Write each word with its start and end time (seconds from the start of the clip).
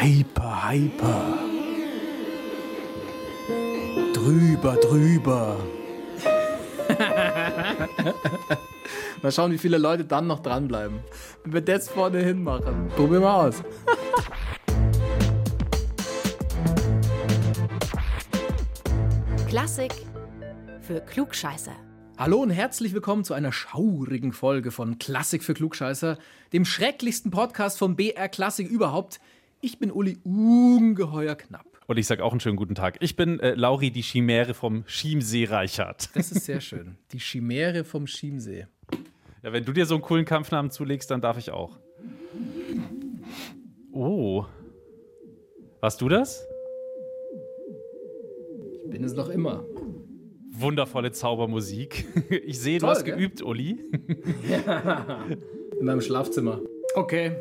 Hyper, 0.00 0.70
hyper. 0.70 1.38
Drüber, 4.14 4.76
drüber. 4.76 5.56
Mal 9.22 9.32
schauen, 9.32 9.50
wie 9.50 9.58
viele 9.58 9.76
Leute 9.76 10.04
dann 10.04 10.28
noch 10.28 10.38
dranbleiben. 10.38 11.00
Wenn 11.42 11.52
wir 11.52 11.62
das 11.62 11.88
vorne 11.88 12.20
hin 12.20 12.44
machen. 12.44 12.86
Probieren 12.94 13.22
wir 13.22 13.34
aus. 13.34 13.64
Klassik 19.48 19.94
für 20.80 21.00
Klugscheißer. 21.00 21.74
Hallo 22.16 22.38
und 22.38 22.50
herzlich 22.50 22.94
willkommen 22.94 23.24
zu 23.24 23.34
einer 23.34 23.50
schaurigen 23.50 24.32
Folge 24.32 24.70
von 24.70 24.98
Klassik 24.98 25.42
für 25.42 25.54
Klugscheißer, 25.54 26.18
dem 26.52 26.64
schrecklichsten 26.64 27.32
Podcast 27.32 27.78
von 27.78 27.96
BR 27.96 28.28
Klassik 28.28 28.68
überhaupt. 28.68 29.18
Ich 29.60 29.78
bin 29.78 29.90
Uli 29.90 30.18
ungeheuer 30.24 31.34
knapp. 31.34 31.66
Und 31.86 31.98
ich 31.98 32.06
sage 32.06 32.24
auch 32.24 32.30
einen 32.30 32.40
schönen 32.40 32.56
guten 32.56 32.74
Tag. 32.74 32.98
Ich 33.00 33.16
bin 33.16 33.40
äh, 33.40 33.54
Lauri, 33.54 33.90
die 33.90 34.02
Chimäre 34.02 34.54
vom 34.54 34.84
Chiemsee 34.86 35.46
Reichert. 35.46 36.10
Das 36.14 36.30
ist 36.30 36.44
sehr 36.44 36.60
schön. 36.60 36.96
Die 37.12 37.18
Chimäre 37.18 37.82
vom 37.82 38.06
Chiemsee. 38.06 38.66
Ja, 39.42 39.52
wenn 39.52 39.64
du 39.64 39.72
dir 39.72 39.86
so 39.86 39.94
einen 39.94 40.02
coolen 40.02 40.24
Kampfnamen 40.24 40.70
zulegst, 40.70 41.10
dann 41.10 41.20
darf 41.20 41.38
ich 41.38 41.50
auch. 41.50 41.78
Oh. 43.92 44.44
Warst 45.80 46.00
du 46.00 46.08
das? 46.08 46.46
Ich 48.84 48.90
bin 48.90 49.02
es 49.02 49.14
noch 49.14 49.28
immer. 49.28 49.64
Wundervolle 50.52 51.10
Zaubermusik. 51.12 52.06
Ich 52.46 52.60
sehe, 52.60 52.78
du 52.78 52.86
Toll, 52.86 52.94
hast 52.94 53.04
gell? 53.04 53.16
geübt, 53.16 53.42
Uli. 53.42 53.80
In 55.80 55.86
meinem 55.86 56.00
Schlafzimmer. 56.00 56.60
Okay. 56.94 57.32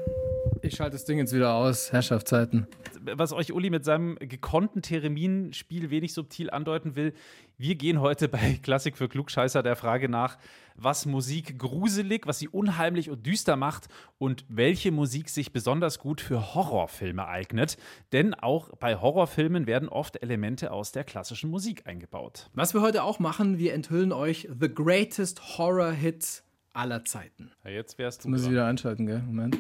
Ich 0.62 0.76
schalte 0.76 0.96
das 0.96 1.06
Ding 1.06 1.18
jetzt 1.18 1.34
wieder 1.34 1.54
aus. 1.54 1.92
Herrschaftszeiten. 1.92 2.68
Was 3.16 3.34
euch 3.34 3.54
Uli 3.54 3.70
mit 3.70 3.86
seinem 3.86 4.18
gekonnten 4.20 4.82
Theremin-Spiel 4.82 5.90
wenig 5.90 6.14
subtil 6.14 6.50
andeuten 6.50 6.96
will, 6.96 7.14
wir 7.58 7.76
gehen 7.76 8.02
heute 8.02 8.28
bei 8.28 8.60
Klassik 8.62 8.98
für 8.98 9.08
Klugscheißer 9.08 9.64
der 9.64 9.76
Frage 9.76 10.10
nach, 10.10 10.38
was 10.76 11.06
Musik 11.06 11.58
gruselig, 11.58 12.28
was 12.28 12.40
sie 12.40 12.48
unheimlich 12.48 13.10
und 13.10 13.26
düster 13.26 13.56
macht 13.56 13.88
und 14.18 14.46
welche 14.50 14.92
Musik 14.92 15.30
sich 15.30 15.52
besonders 15.52 16.00
gut 16.00 16.22
für 16.22 16.54
Horrorfilme 16.54 17.28
eignet. 17.28 17.78
Denn 18.12 18.34
auch 18.34 18.70
bei 18.78 18.96
Horrorfilmen 18.96 19.68
werden 19.68 19.90
oft 19.90 20.22
Elemente 20.22 20.72
aus 20.72 20.92
der 20.92 21.04
klassischen 21.04 21.50
Musik 21.50 21.88
eingebaut. 21.88 22.50
Was 22.54 22.74
wir 22.74 22.82
heute 22.82 23.04
auch 23.04 23.20
machen, 23.20 23.58
wir 23.58 23.74
enthüllen 23.74 24.12
euch 24.12 24.48
The 24.60 24.74
Greatest 24.74 25.58
Horror 25.58 25.92
Hit 25.92 26.44
aller 26.74 27.04
Zeiten. 27.06 27.52
Ja, 27.64 27.72
jetzt 27.72 27.98
wärst 27.98 28.24
du 28.24 28.30
Muss 28.30 28.44
ich 28.44 28.52
wieder 28.52 28.68
einschalten, 28.68 29.08
gell? 29.08 29.24
Moment. 29.26 29.58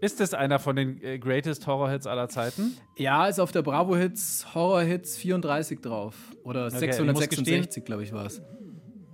Ist 0.00 0.20
es 0.20 0.34
einer 0.34 0.58
von 0.58 0.76
den 0.76 1.02
äh, 1.02 1.18
Greatest 1.18 1.66
Horror 1.66 1.90
Hits 1.90 2.06
aller 2.06 2.28
Zeiten? 2.28 2.76
Ja, 2.96 3.26
ist 3.26 3.40
auf 3.40 3.52
der 3.52 3.62
Bravo 3.62 3.96
Hits 3.96 4.54
Horror 4.54 4.82
Hits 4.82 5.16
34 5.16 5.80
drauf. 5.80 6.14
Oder 6.44 6.64
muss 6.64 6.78
666, 6.78 7.84
glaube 7.84 8.02
ich, 8.02 8.12
war 8.12 8.26
es. 8.26 8.42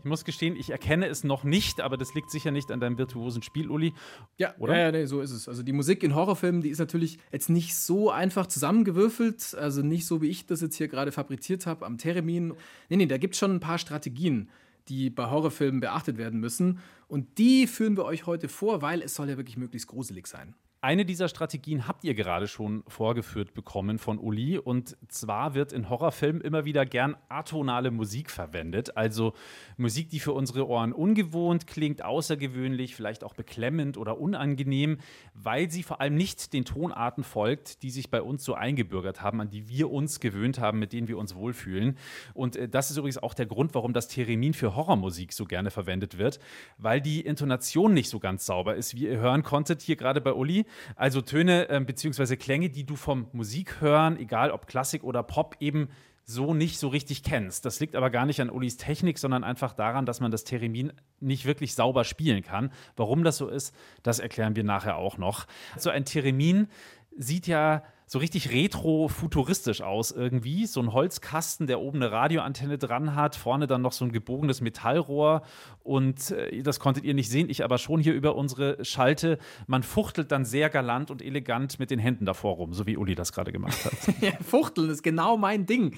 Ich 0.03 0.09
muss 0.09 0.25
gestehen, 0.25 0.57
ich 0.57 0.71
erkenne 0.71 1.07
es 1.07 1.23
noch 1.23 1.45
nicht, 1.45 1.81
aber 1.81 1.97
das 1.97 2.13
liegt 2.15 2.29
sicher 2.33 2.51
nicht 2.51 2.73
an 2.73 2.81
deinem 2.81 2.99
virtuosen 2.99 3.41
Spiel, 3.43 3.71
Uli. 3.71 3.95
Ja, 4.37 4.53
Oder? 4.59 4.75
Ja, 4.75 4.81
ja, 4.87 4.93
nee, 4.93 5.05
so 5.05 5.21
ist 5.21 5.31
es. 5.31 5.49
Also 5.49 5.63
die 5.63 5.73
Musik 5.73 6.03
in 6.03 6.17
Horrorfilmen, 6.17 6.61
die 6.61 6.71
ist 6.71 6.81
natürlich 6.81 7.19
jetzt 7.31 7.49
nicht 7.49 7.77
so 7.77 8.11
einfach 8.11 8.49
zusammengewürfelt, 8.49 9.55
also 9.55 9.83
nicht 9.83 10.05
so, 10.05 10.21
wie 10.21 10.27
ich 10.27 10.45
das 10.45 10.61
jetzt 10.61 10.75
hier 10.75 10.89
gerade 10.89 11.13
fabriziert 11.13 11.67
habe 11.67 11.87
am 11.87 11.99
Theremin. 11.99 12.55
Nee, 12.89 12.97
nee, 12.97 13.07
da 13.07 13.17
gibt 13.17 13.35
es 13.35 13.39
schon 13.39 13.55
ein 13.55 13.61
paar 13.61 13.79
Strategien, 13.79 14.51
die 14.89 15.11
bei 15.11 15.31
Horrorfilmen 15.31 15.81
beachtet 15.81 16.19
werden 16.19 16.41
müssen. 16.41 16.81
Und 17.09 17.39
die 17.39 17.67
führen 17.67 17.97
wir 17.97 18.05
euch 18.05 18.27
heute 18.27 18.49
vor, 18.49 18.83
weil 18.83 19.03
es 19.03 19.15
soll 19.15 19.29
ja 19.29 19.37
wirklich 19.37 19.57
möglichst 19.57 19.89
gruselig 19.89 20.27
sein. 20.27 20.55
Eine 20.85 21.05
dieser 21.05 21.29
Strategien 21.29 21.87
habt 21.87 22.03
ihr 22.03 22.13
gerade 22.15 22.49
schon 22.49 22.83
vorgeführt 22.89 23.55
bekommen 23.55 24.01
von 24.01 24.19
Uli. 24.19 24.59
Und 24.59 24.97
zwar 25.07 25.55
wird 25.55 25.73
in 25.73 25.89
Horrorfilmen 25.89 26.43
immer 26.43 26.65
wieder 26.65 26.85
gern 26.85 27.17
atonale 27.29 27.93
Musik 27.93 28.33
verwendet. 28.33 28.97
Also 28.97 29.33
Musik, 29.77 30.11
die 30.11 30.19
für 30.19 30.33
unsere 30.33 30.67
Ohren 30.67 30.93
ungewohnt 30.93 31.69
klingt, 31.69 32.05
außergewöhnlich, 32.05 32.97
vielleicht 32.97 33.23
auch 33.23 33.35
beklemmend 33.35 33.97
oder 33.97 34.19
unangenehm, 34.19 34.99
weil 35.35 35.71
sie 35.71 35.85
vor 35.85 36.01
allem 36.01 36.17
nicht 36.17 36.53
den 36.53 36.65
Tonarten 36.65 37.23
folgt, 37.23 37.85
die 37.85 37.91
sich 37.91 38.11
bei 38.11 38.21
uns 38.21 38.43
so 38.43 38.55
eingebürgert 38.55 39.23
haben, 39.23 39.41
an 39.41 39.51
die 39.51 39.69
wir 39.69 39.89
uns 39.89 40.19
gewöhnt 40.19 40.59
haben, 40.59 40.81
mit 40.81 40.93
denen 40.93 41.07
wir 41.07 41.17
uns 41.17 41.37
wohlfühlen. 41.37 41.97
Und 42.35 42.57
äh, 42.57 42.69
das 42.69 42.91
ist 42.91 42.97
übrigens 42.97 43.19
auch 43.19 43.35
der 43.35 43.47
Grund, 43.47 43.77
warum 43.77 43.93
das 43.93 44.09
Theremin 44.09 44.53
für 44.53 44.75
Horrormusik 44.75 45.33
so 45.33 45.45
gerne 45.45 45.71
verwendet 45.71 46.19
wird, 46.19 46.41
weil 46.77 47.01
die 47.01 47.21
Intonation 47.21 47.95
nicht 47.95 48.09
so 48.09 48.19
ganz 48.19 48.47
sauber 48.47 48.75
ist, 48.75 48.97
wie 48.97 49.07
ihr 49.07 49.21
hören 49.21 49.45
konntet 49.45 49.81
hier 49.81 49.95
gerade 49.95 50.21
bei 50.21 50.33
Uli. 50.33 50.67
Also 50.97 51.21
Töne 51.21 51.69
ähm, 51.71 51.87
bzw. 51.87 52.37
Klänge, 52.37 52.71
die 52.71 52.85
du 52.85 52.97
vom 52.97 53.29
Musikhören, 53.33 54.19
egal 54.19 54.51
ob 54.51 54.67
Klassik 54.67 55.05
oder 55.05 55.23
Pop, 55.23 55.57
eben 55.61 55.89
so 56.25 56.55
nicht 56.55 56.79
so 56.79 56.89
richtig 56.89 57.23
kennst. 57.23 57.65
Das 57.65 57.81
liegt 57.81 57.97
aber 57.97 58.11
gar 58.11 58.27
nicht 58.27 58.41
an 58.41 58.51
Ulis 58.51 58.77
Technik, 58.77 59.19
sondern 59.19 59.45
einfach 59.45 59.73
daran, 59.73 60.07
dass 60.07 60.21
man 60.21 60.31
das 60.31 60.45
Theremin 60.45 60.93
nicht 61.21 61.45
wirklich 61.45 61.75
sauber 61.75 62.05
spielen 62.05 62.43
kann. 62.43 62.73
Warum 62.97 63.25
das 63.25 63.39
so 63.39 63.49
ist, 63.49 63.75
das 64.03 64.19
erklären 64.19 64.57
wir 64.57 64.65
nachher 64.65 64.97
auch 64.97 65.19
noch. 65.19 65.47
So 65.77 65.91
ein 65.91 66.05
Theremin 66.05 66.69
sieht 67.17 67.47
ja 67.47 67.83
so 68.13 68.19
richtig 68.19 68.51
retro-futuristisch 68.51 69.81
aus 69.81 70.11
irgendwie. 70.11 70.67
So 70.67 70.83
ein 70.83 70.93
Holzkasten, 70.93 71.67
der 71.67 71.81
oben 71.81 72.03
eine 72.03 72.13
Radioantenne 72.13 72.77
dran 72.77 73.15
hat, 73.15 73.37
vorne 73.37 73.67
dann 73.67 73.81
noch 73.81 73.93
so 73.93 74.05
ein 74.05 74.13
gebogenes 74.13 74.61
Metallrohr 74.61 75.41
und 75.83 76.31
äh, 76.31 76.63
das 76.63 76.79
konntet 76.79 77.05
ihr 77.05 77.15
nicht 77.15 77.31
sehen, 77.31 77.49
ich 77.49 77.65
aber 77.65 77.79
schon 77.79 78.01
hier 78.01 78.13
über 78.13 78.37
unsere 78.37 78.85
Schalte. 78.85 79.39
Man 79.67 79.83
fuchtelt 79.83 80.31
dann 80.31 80.45
sehr 80.45 80.69
galant 80.69 81.11
und 81.11 81.23
elegant 81.23 81.79
mit 81.79 81.91
den 81.91 81.99
Händen 81.99 82.27
davor 82.27 82.57
rum, 82.57 82.75
so 82.75 82.87
wie 82.87 82.99
Uli 82.99 83.15
das 83.15 83.33
gerade 83.33 83.51
gemacht 83.51 83.83
hat. 83.87 83.93
Ja, 84.21 84.33
Fuchteln 84.47 84.91
ist 84.91 85.03
genau 85.03 85.39
mein 85.39 85.65
Ding. 85.65 85.97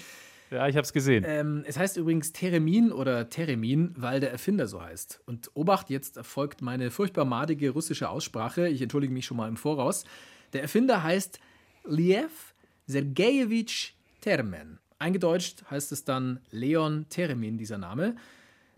ja, 0.52 0.68
ich 0.68 0.76
habe 0.76 0.84
es 0.84 0.92
gesehen. 0.92 1.24
Ähm, 1.26 1.64
es 1.66 1.76
heißt 1.76 1.96
übrigens 1.96 2.32
Theremin 2.32 2.92
oder 2.92 3.28
Theremin, 3.28 3.92
weil 3.96 4.20
der 4.20 4.30
Erfinder 4.30 4.68
so 4.68 4.80
heißt. 4.80 5.20
Und 5.26 5.50
Obacht, 5.54 5.90
jetzt 5.90 6.16
erfolgt 6.16 6.62
meine 6.62 6.92
furchtbar 6.92 7.24
madige 7.24 7.70
russische 7.70 8.08
Aussprache. 8.08 8.68
Ich 8.68 8.80
entschuldige 8.82 9.12
mich 9.12 9.26
schon 9.26 9.36
mal 9.36 9.48
im 9.48 9.56
Voraus. 9.56 10.04
Der 10.52 10.62
Erfinder 10.62 11.02
heißt 11.02 11.40
Liev 11.86 12.54
Sergejewitsch 12.86 13.92
Termen. 14.20 14.78
Eingedeutscht 14.98 15.64
heißt 15.70 15.92
es 15.92 16.04
dann 16.04 16.40
Leon 16.50 17.06
Theremin, 17.10 17.58
dieser 17.58 17.78
Name. 17.78 18.16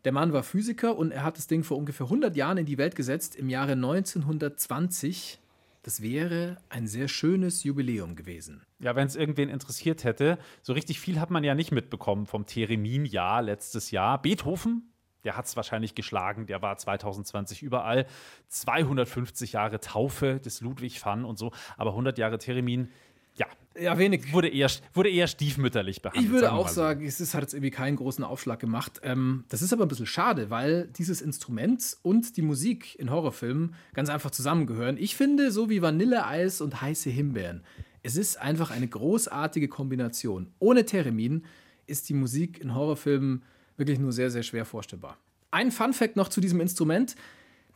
Der 0.04 0.12
Mann 0.12 0.32
war 0.32 0.42
Physiker 0.42 0.96
und 0.96 1.12
er 1.12 1.22
hat 1.22 1.36
das 1.36 1.46
Ding 1.46 1.62
vor 1.62 1.76
ungefähr 1.76 2.06
100 2.06 2.36
Jahren 2.36 2.58
in 2.58 2.66
die 2.66 2.78
Welt 2.78 2.96
gesetzt, 2.96 3.36
im 3.36 3.48
Jahre 3.48 3.72
1920. 3.72 5.38
Das 5.82 6.02
wäre 6.02 6.56
ein 6.68 6.88
sehr 6.88 7.06
schönes 7.06 7.62
Jubiläum 7.62 8.16
gewesen. 8.16 8.62
Ja, 8.80 8.96
wenn 8.96 9.06
es 9.06 9.14
irgendwen 9.14 9.48
interessiert 9.48 10.02
hätte, 10.02 10.38
so 10.62 10.72
richtig 10.72 10.98
viel 10.98 11.20
hat 11.20 11.30
man 11.30 11.44
ja 11.44 11.54
nicht 11.54 11.70
mitbekommen 11.70 12.26
vom 12.26 12.44
Theremin-Jahr 12.44 13.42
letztes 13.42 13.92
Jahr. 13.92 14.20
Beethoven, 14.20 14.92
der 15.26 15.36
hat 15.36 15.44
es 15.44 15.56
wahrscheinlich 15.56 15.94
geschlagen, 15.94 16.46
der 16.46 16.62
war 16.62 16.78
2020 16.78 17.62
überall. 17.62 18.06
250 18.48 19.52
Jahre 19.52 19.80
Taufe 19.80 20.40
des 20.40 20.60
Ludwig 20.62 21.04
van 21.04 21.24
und 21.24 21.38
so, 21.38 21.52
aber 21.76 21.90
100 21.90 22.16
Jahre 22.16 22.38
Theremin, 22.38 22.88
ja, 23.34 23.46
Ja, 23.78 23.98
wenig. 23.98 24.32
wurde 24.32 24.48
eher, 24.48 24.70
wurde 24.94 25.10
eher 25.10 25.26
stiefmütterlich 25.26 26.00
behandelt. 26.00 26.24
Ich 26.24 26.30
würde 26.30 26.46
sagen 26.46 26.56
auch 26.56 26.68
so. 26.68 26.74
sagen, 26.76 27.04
es 27.04 27.20
ist, 27.20 27.34
hat 27.34 27.42
jetzt 27.42 27.52
irgendwie 27.52 27.70
keinen 27.70 27.96
großen 27.96 28.24
Aufschlag 28.24 28.60
gemacht. 28.60 29.00
Ähm, 29.02 29.44
das 29.50 29.60
ist 29.60 29.74
aber 29.74 29.84
ein 29.84 29.88
bisschen 29.88 30.06
schade, 30.06 30.48
weil 30.48 30.86
dieses 30.96 31.20
Instrument 31.20 31.98
und 32.02 32.38
die 32.38 32.42
Musik 32.42 32.98
in 32.98 33.10
Horrorfilmen 33.10 33.74
ganz 33.92 34.08
einfach 34.08 34.30
zusammengehören. 34.30 34.96
Ich 34.96 35.16
finde, 35.16 35.50
so 35.50 35.68
wie 35.68 35.82
Vanilleeis 35.82 36.62
und 36.62 36.80
heiße 36.80 37.10
Himbeeren. 37.10 37.62
Es 38.02 38.16
ist 38.16 38.40
einfach 38.40 38.70
eine 38.70 38.88
großartige 38.88 39.68
Kombination. 39.68 40.54
Ohne 40.60 40.86
Theremin 40.86 41.44
ist 41.86 42.08
die 42.08 42.14
Musik 42.14 42.58
in 42.60 42.74
Horrorfilmen 42.74 43.42
wirklich 43.76 43.98
nur 43.98 44.12
sehr, 44.12 44.30
sehr 44.30 44.42
schwer 44.42 44.64
vorstellbar. 44.64 45.18
Ein 45.50 45.70
Fun-Fact 45.70 46.16
noch 46.16 46.28
zu 46.28 46.40
diesem 46.40 46.60
Instrument. 46.60 47.16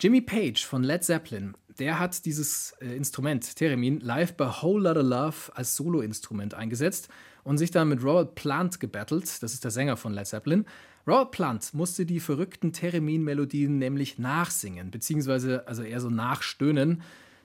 Jimmy 0.01 0.21
Page 0.21 0.65
von 0.65 0.83
Led 0.83 1.05
Zeppelin, 1.05 1.55
der 1.79 1.99
hat 1.99 2.25
dieses 2.25 2.73
äh, 2.81 2.97
Instrument, 2.97 3.57
Theremin, 3.57 4.01
live 4.01 4.35
bei 4.35 4.47
Whole 4.47 4.83
Lotta 4.83 5.03
Love 5.03 5.55
als 5.55 5.77
Soloinstrument 5.77 6.55
eingesetzt 6.55 7.09
und 7.45 7.59
sich 7.59 7.71
dann 7.71 7.89
mit 7.89 8.03
Robert 8.03 8.35
Plant 8.35 8.81
gebattelt. 8.81 9.43
Das 9.43 9.53
ist 9.53 9.65
der 9.65 9.71
Sänger 9.71 9.97
von 9.97 10.13
Led 10.13 10.27
Zeppelin. 10.27 10.65
Robert 11.07 11.33
Plant 11.33 11.75
musste 11.75 12.07
die 12.07 12.21
verrückten 12.21 12.73
Theremin-Melodien 12.73 13.79
nämlich 13.79 14.19
nachsingen, 14.19 14.91
beziehungsweise 14.91 15.67
also 15.67 15.83
eher 15.83 16.01
so 16.01 16.11
nachstöhnen. 16.11 17.03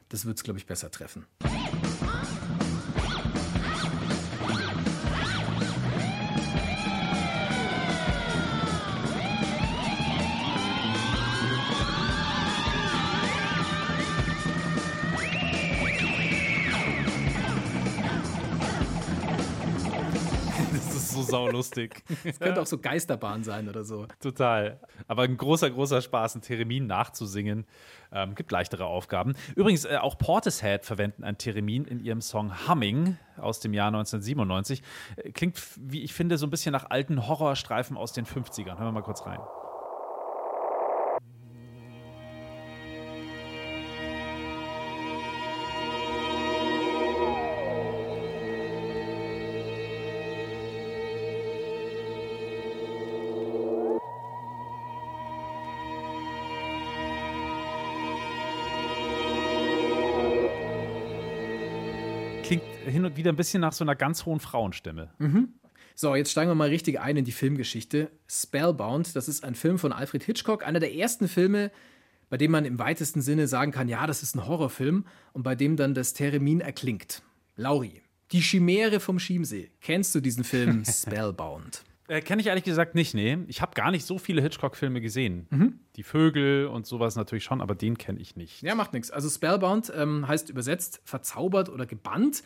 Das 0.09 0.25
wird 0.25 0.37
es, 0.37 0.43
glaube 0.43 0.59
ich, 0.59 0.65
besser 0.65 0.91
treffen. 0.91 1.25
Saulustig. 21.35 22.03
Es 22.23 22.39
könnte 22.39 22.61
auch 22.61 22.65
so 22.65 22.77
Geisterbahn 22.77 23.43
sein 23.43 23.69
oder 23.69 23.83
so. 23.83 24.07
Total. 24.19 24.79
Aber 25.07 25.23
ein 25.23 25.37
großer, 25.37 25.69
großer 25.69 26.01
Spaß, 26.01 26.35
ein 26.35 26.41
Theremin 26.41 26.87
nachzusingen. 26.87 27.65
Ähm, 28.11 28.35
gibt 28.35 28.51
leichtere 28.51 28.85
Aufgaben. 28.85 29.35
Übrigens, 29.55 29.85
äh, 29.85 29.97
auch 29.97 30.17
Portishead 30.17 30.85
verwenden 30.85 31.23
ein 31.23 31.37
Theremin 31.37 31.85
in 31.85 31.99
ihrem 31.99 32.21
Song 32.21 32.67
Humming 32.67 33.17
aus 33.37 33.59
dem 33.59 33.73
Jahr 33.73 33.87
1997. 33.87 34.81
Äh, 35.17 35.31
klingt, 35.31 35.61
wie 35.77 36.01
ich 36.03 36.13
finde, 36.13 36.37
so 36.37 36.47
ein 36.47 36.49
bisschen 36.49 36.71
nach 36.71 36.89
alten 36.89 37.27
Horrorstreifen 37.27 37.97
aus 37.97 38.13
den 38.13 38.25
50ern. 38.25 38.77
Hören 38.77 38.87
wir 38.87 38.91
mal 38.91 39.03
kurz 39.03 39.25
rein. 39.25 39.39
Wieder 63.17 63.31
ein 63.31 63.35
bisschen 63.35 63.61
nach 63.61 63.73
so 63.73 63.83
einer 63.83 63.95
ganz 63.95 64.25
hohen 64.25 64.39
Frauenstimme. 64.39 65.11
Mhm. 65.19 65.53
So, 65.95 66.13
jetzt 66.13 66.31
steigen 66.31 66.51
wir 66.51 66.55
mal 66.55 66.69
richtig 66.69 66.99
ein 66.99 67.15
in 67.15 67.25
die 67.25 67.31
Filmgeschichte. 67.31 68.09
Spellbound, 68.29 69.15
das 69.15 69.29
ist 69.29 69.43
ein 69.45 69.55
Film 69.55 69.79
von 69.79 69.93
Alfred 69.93 70.23
Hitchcock, 70.23 70.67
einer 70.67 70.81
der 70.81 70.93
ersten 70.93 71.29
Filme, 71.29 71.71
bei 72.29 72.37
dem 72.37 72.51
man 72.51 72.65
im 72.65 72.79
weitesten 72.79 73.21
Sinne 73.21 73.47
sagen 73.47 73.71
kann, 73.71 73.87
ja, 73.87 74.05
das 74.05 74.21
ist 74.21 74.35
ein 74.35 74.45
Horrorfilm 74.45 75.05
und 75.31 75.43
bei 75.43 75.55
dem 75.55 75.77
dann 75.77 75.93
das 75.93 76.13
Theremin 76.13 76.59
erklingt. 76.59 77.21
Lauri, 77.55 78.01
die 78.31 78.41
Chimäre 78.41 78.99
vom 78.99 79.19
Chiemsee. 79.19 79.71
Kennst 79.79 80.13
du 80.15 80.19
diesen 80.19 80.43
Film 80.43 80.83
Spellbound? 80.89 81.83
Äh, 82.07 82.21
Kenne 82.21 82.41
ich 82.41 82.47
ehrlich 82.47 82.63
gesagt 82.63 82.93
nicht, 82.93 83.13
nee. 83.13 83.37
Ich 83.47 83.61
habe 83.61 83.73
gar 83.73 83.89
nicht 83.91 84.05
so 84.05 84.17
viele 84.17 84.41
Hitchcock-Filme 84.41 85.01
gesehen. 85.01 85.47
Mhm. 85.49 85.79
Die 85.95 86.03
Vögel 86.03 86.67
und 86.67 86.85
sowas 86.85 87.15
natürlich 87.15 87.43
schon, 87.43 87.61
aber 87.61 87.73
den 87.73 87.97
kenne 87.97 88.19
ich 88.19 88.35
nicht. 88.35 88.61
Ja, 88.61 88.75
macht 88.75 88.93
nichts. 88.93 89.11
Also 89.11 89.29
Spellbound 89.29 89.91
ähm, 89.95 90.27
heißt 90.27 90.49
übersetzt 90.49 91.01
verzaubert 91.03 91.69
oder 91.69 91.85
gebannt. 91.85 92.43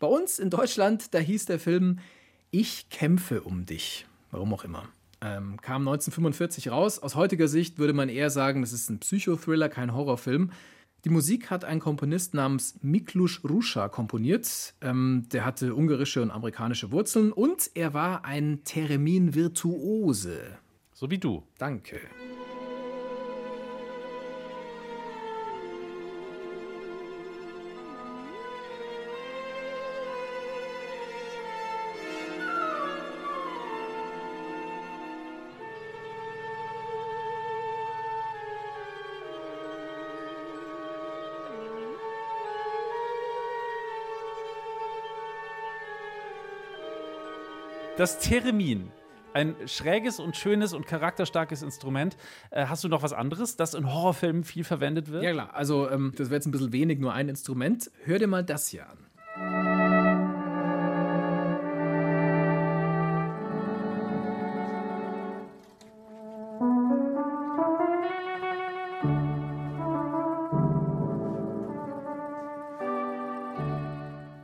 Bei 0.00 0.06
uns 0.06 0.38
in 0.38 0.48
Deutschland, 0.48 1.12
da 1.12 1.18
hieß 1.18 1.44
der 1.44 1.60
Film 1.60 1.98
Ich 2.50 2.88
kämpfe 2.88 3.42
um 3.42 3.66
dich. 3.66 4.06
Warum 4.30 4.54
auch 4.54 4.64
immer. 4.64 4.88
Ähm, 5.20 5.60
kam 5.60 5.82
1945 5.82 6.70
raus. 6.70 6.98
Aus 6.98 7.14
heutiger 7.16 7.48
Sicht 7.48 7.78
würde 7.78 7.92
man 7.92 8.08
eher 8.08 8.30
sagen, 8.30 8.62
das 8.62 8.72
ist 8.72 8.88
ein 8.88 8.98
Psychothriller, 9.00 9.68
kein 9.68 9.94
Horrorfilm. 9.94 10.52
Die 11.04 11.10
Musik 11.10 11.50
hat 11.50 11.66
ein 11.66 11.80
Komponist 11.80 12.32
namens 12.32 12.76
Miklus 12.80 13.42
Ruscha 13.44 13.88
komponiert. 13.90 14.74
Ähm, 14.80 15.26
der 15.32 15.44
hatte 15.44 15.74
ungarische 15.74 16.22
und 16.22 16.30
amerikanische 16.30 16.92
Wurzeln 16.92 17.30
und 17.30 17.70
er 17.74 17.92
war 17.92 18.24
ein 18.24 18.64
Theremin-Virtuose. 18.64 20.58
So 20.94 21.10
wie 21.10 21.18
du. 21.18 21.42
Danke. 21.58 22.00
Das 48.00 48.18
Theremin. 48.18 48.90
Ein 49.34 49.54
schräges 49.66 50.20
und 50.20 50.34
schönes 50.34 50.72
und 50.72 50.86
charakterstarkes 50.86 51.60
Instrument. 51.60 52.16
Äh, 52.50 52.64
hast 52.64 52.82
du 52.82 52.88
noch 52.88 53.02
was 53.02 53.12
anderes, 53.12 53.56
das 53.56 53.74
in 53.74 53.92
Horrorfilmen 53.92 54.42
viel 54.42 54.64
verwendet 54.64 55.10
wird? 55.10 55.22
Ja, 55.22 55.32
klar. 55.32 55.50
Also, 55.52 55.90
ähm, 55.90 56.14
das 56.16 56.30
wäre 56.30 56.36
jetzt 56.36 56.46
ein 56.46 56.50
bisschen 56.50 56.72
wenig, 56.72 56.98
nur 56.98 57.12
ein 57.12 57.28
Instrument. 57.28 57.90
Hör 58.04 58.18
dir 58.18 58.26
mal 58.26 58.42
das 58.42 58.68
hier 58.68 58.88
an. 58.88 58.96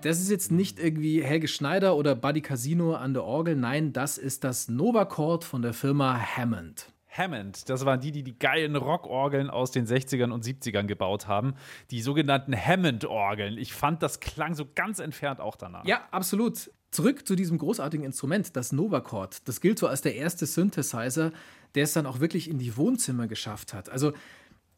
Das 0.07 0.21
ist 0.21 0.31
jetzt 0.31 0.53
nicht 0.53 0.79
irgendwie 0.79 1.21
Helge 1.21 1.49
Schneider 1.49 1.97
oder 1.97 2.15
Buddy 2.15 2.41
Casino 2.41 2.95
an 2.95 3.13
der 3.13 3.25
Orgel. 3.25 3.57
Nein, 3.57 3.93
das 3.93 4.19
ist 4.19 4.45
das 4.45 4.69
Novachord 4.69 5.43
von 5.43 5.63
der 5.63 5.75
Firma 5.75 6.17
Hammond. 6.17 6.93
Hammond, 7.09 7.69
das 7.69 7.85
waren 7.85 7.99
die, 7.99 8.13
die 8.13 8.23
die 8.23 8.39
geilen 8.39 8.77
Rockorgeln 8.77 9.51
aus 9.51 9.73
den 9.73 9.85
60ern 9.85 10.31
und 10.31 10.45
70ern 10.45 10.85
gebaut 10.85 11.27
haben. 11.27 11.55
Die 11.91 12.03
sogenannten 12.03 12.55
Hammond-Orgeln. 12.55 13.59
Ich 13.59 13.75
fand, 13.75 14.01
das 14.01 14.21
klang 14.21 14.55
so 14.55 14.69
ganz 14.77 15.01
entfernt 15.01 15.41
auch 15.41 15.57
danach. 15.57 15.85
Ja, 15.85 16.03
absolut. 16.13 16.71
Zurück 16.93 17.27
zu 17.27 17.35
diesem 17.35 17.59
großartigen 17.59 18.07
Instrument, 18.07 18.55
das 18.55 18.71
Novachord. 18.71 19.49
Das 19.49 19.61
gilt 19.61 19.81
so 19.81 19.89
als 19.89 20.03
der 20.03 20.15
erste 20.15 20.47
Synthesizer, 20.47 21.33
der 21.75 21.83
es 21.83 21.95
dann 21.95 22.07
auch 22.07 22.21
wirklich 22.21 22.49
in 22.49 22.59
die 22.59 22.77
Wohnzimmer 22.77 23.27
geschafft 23.27 23.75
hat. 23.75 23.91
Also 23.91 24.13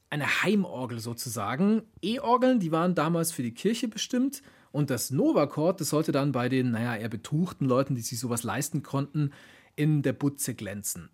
eine 0.08 0.42
Heimorgel 0.42 1.00
sozusagen. 1.00 1.82
E-Orgeln, 2.00 2.60
die 2.60 2.72
waren 2.72 2.94
damals 2.94 3.30
für 3.30 3.42
die 3.42 3.52
Kirche 3.52 3.88
bestimmt 3.88 4.40
und 4.72 4.90
das 4.90 5.10
Novachord, 5.10 5.80
das 5.80 5.90
sollte 5.90 6.12
dann 6.12 6.32
bei 6.32 6.48
den, 6.48 6.70
naja, 6.70 6.96
eher 6.96 7.08
betuchten 7.08 7.66
Leuten, 7.66 7.94
die 7.94 8.02
sich 8.02 8.18
sowas 8.18 8.42
leisten 8.42 8.82
konnten, 8.82 9.32
in 9.76 10.02
der 10.02 10.12
Butze 10.12 10.54
glänzen. 10.54 11.10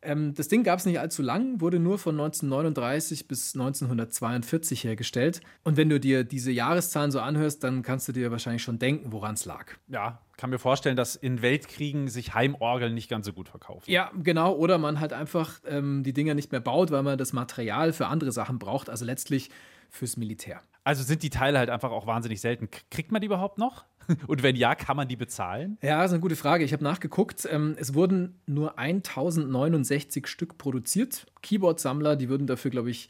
Ähm, 0.00 0.34
das 0.34 0.48
Ding 0.48 0.62
gab 0.62 0.78
es 0.78 0.86
nicht 0.86 1.00
allzu 1.00 1.22
lang, 1.22 1.60
wurde 1.60 1.80
nur 1.80 1.98
von 1.98 2.14
1939 2.14 3.26
bis 3.26 3.54
1942 3.54 4.84
hergestellt. 4.84 5.40
Und 5.64 5.76
wenn 5.76 5.88
du 5.88 5.98
dir 5.98 6.22
diese 6.22 6.52
Jahreszahlen 6.52 7.10
so 7.10 7.20
anhörst, 7.20 7.64
dann 7.64 7.82
kannst 7.82 8.06
du 8.06 8.12
dir 8.12 8.30
wahrscheinlich 8.30 8.62
schon 8.62 8.78
denken, 8.78 9.12
woran 9.12 9.34
es 9.34 9.44
lag. 9.44 9.72
Ja, 9.88 10.20
kann 10.36 10.50
mir 10.50 10.60
vorstellen, 10.60 10.96
dass 10.96 11.16
in 11.16 11.42
Weltkriegen 11.42 12.06
sich 12.08 12.34
Heimorgeln 12.34 12.94
nicht 12.94 13.10
ganz 13.10 13.26
so 13.26 13.32
gut 13.32 13.48
verkaufen. 13.48 13.90
Ja, 13.90 14.12
genau. 14.22 14.54
Oder 14.54 14.78
man 14.78 15.00
halt 15.00 15.12
einfach 15.12 15.60
ähm, 15.66 16.04
die 16.04 16.12
Dinger 16.12 16.34
nicht 16.34 16.52
mehr 16.52 16.60
baut, 16.60 16.92
weil 16.92 17.02
man 17.02 17.18
das 17.18 17.32
Material 17.32 17.92
für 17.92 18.06
andere 18.06 18.30
Sachen 18.30 18.60
braucht. 18.60 18.88
Also 18.88 19.04
letztlich 19.04 19.50
fürs 19.88 20.16
Militär. 20.16 20.60
Also 20.84 21.02
sind 21.02 21.22
die 21.22 21.30
Teile 21.30 21.58
halt 21.58 21.70
einfach 21.70 21.90
auch 21.90 22.06
wahnsinnig 22.06 22.40
selten. 22.40 22.68
Kriegt 22.90 23.12
man 23.12 23.20
die 23.20 23.26
überhaupt 23.26 23.58
noch? 23.58 23.84
Und 24.26 24.42
wenn 24.42 24.56
ja, 24.56 24.74
kann 24.74 24.96
man 24.96 25.06
die 25.06 25.16
bezahlen? 25.16 25.76
Ja, 25.82 25.98
das 25.98 26.10
ist 26.10 26.14
eine 26.14 26.22
gute 26.22 26.36
Frage. 26.36 26.64
Ich 26.64 26.72
habe 26.72 26.82
nachgeguckt. 26.82 27.46
Ähm, 27.50 27.76
es 27.78 27.94
wurden 27.94 28.40
nur 28.46 28.78
1069 28.78 30.26
Stück 30.26 30.56
produziert. 30.56 31.26
Keyboard-Sammler, 31.42 32.16
die 32.16 32.28
würden 32.28 32.46
dafür, 32.46 32.70
glaube 32.70 32.90
ich, 32.90 33.08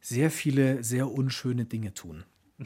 sehr 0.00 0.30
viele 0.30 0.84
sehr 0.84 1.10
unschöne 1.10 1.64
Dinge 1.64 1.94
tun. 1.94 2.24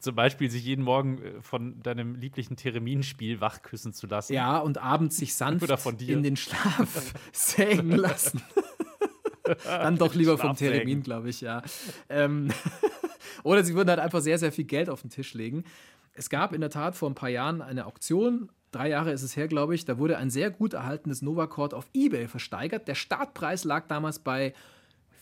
Zum 0.00 0.16
Beispiel 0.16 0.50
sich 0.50 0.64
jeden 0.64 0.82
Morgen 0.82 1.22
äh, 1.22 1.40
von 1.40 1.80
deinem 1.82 2.16
lieblichen 2.16 2.56
Thereminspiel 2.56 3.40
wachküssen 3.40 3.92
zu 3.92 4.06
lassen. 4.06 4.32
Ja, 4.32 4.58
und 4.58 4.78
abends 4.78 5.16
sich 5.16 5.34
sanft 5.34 5.70
in 6.00 6.22
den 6.22 6.36
Schlaf 6.36 7.14
sägen 7.32 7.92
lassen. 7.92 8.42
Dann 9.64 9.98
doch 9.98 10.14
lieber 10.14 10.36
vom 10.36 10.56
Theremin, 10.56 11.02
glaube 11.02 11.30
ich, 11.30 11.40
ja. 11.40 11.62
Ähm 12.08 12.50
Oder 13.42 13.64
sie 13.64 13.74
würden 13.74 13.88
halt 13.88 14.00
einfach 14.00 14.20
sehr, 14.20 14.38
sehr 14.38 14.52
viel 14.52 14.64
Geld 14.64 14.88
auf 14.88 15.02
den 15.02 15.10
Tisch 15.10 15.34
legen. 15.34 15.64
Es 16.12 16.30
gab 16.30 16.52
in 16.52 16.60
der 16.60 16.70
Tat 16.70 16.96
vor 16.96 17.08
ein 17.08 17.14
paar 17.14 17.28
Jahren 17.28 17.62
eine 17.62 17.86
Auktion, 17.86 18.50
drei 18.72 18.88
Jahre 18.88 19.12
ist 19.12 19.22
es 19.22 19.36
her, 19.36 19.48
glaube 19.48 19.74
ich, 19.74 19.84
da 19.84 19.98
wurde 19.98 20.18
ein 20.18 20.30
sehr 20.30 20.50
gut 20.50 20.74
erhaltenes 20.74 21.22
Novacord 21.22 21.74
auf 21.74 21.86
Ebay 21.92 22.28
versteigert. 22.28 22.88
Der 22.88 22.94
Startpreis 22.94 23.64
lag 23.64 23.86
damals 23.88 24.18
bei 24.18 24.54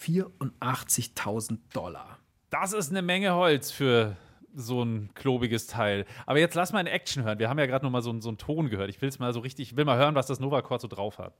84.000 0.02 1.58
Dollar. 1.72 2.18
Das 2.50 2.72
ist 2.72 2.90
eine 2.90 3.02
Menge 3.02 3.34
Holz 3.34 3.70
für 3.70 4.16
so 4.54 4.82
ein 4.82 5.10
klobiges 5.14 5.66
Teil. 5.66 6.04
Aber 6.26 6.38
jetzt 6.38 6.54
lass 6.54 6.72
mal 6.72 6.78
eine 6.78 6.90
Action 6.90 7.22
hören. 7.22 7.38
Wir 7.38 7.48
haben 7.48 7.58
ja 7.58 7.66
gerade 7.66 7.84
noch 7.84 7.92
mal 7.92 8.02
so, 8.02 8.18
so 8.20 8.28
einen 8.28 8.38
Ton 8.38 8.70
gehört. 8.70 8.90
Ich 8.90 9.00
will 9.00 9.08
es 9.08 9.18
mal 9.18 9.32
so 9.32 9.40
richtig, 9.40 9.76
will 9.76 9.84
mal 9.84 9.98
hören, 9.98 10.14
was 10.14 10.26
das 10.26 10.40
Novacord 10.40 10.80
so 10.80 10.88
drauf 10.88 11.18
hat. 11.18 11.34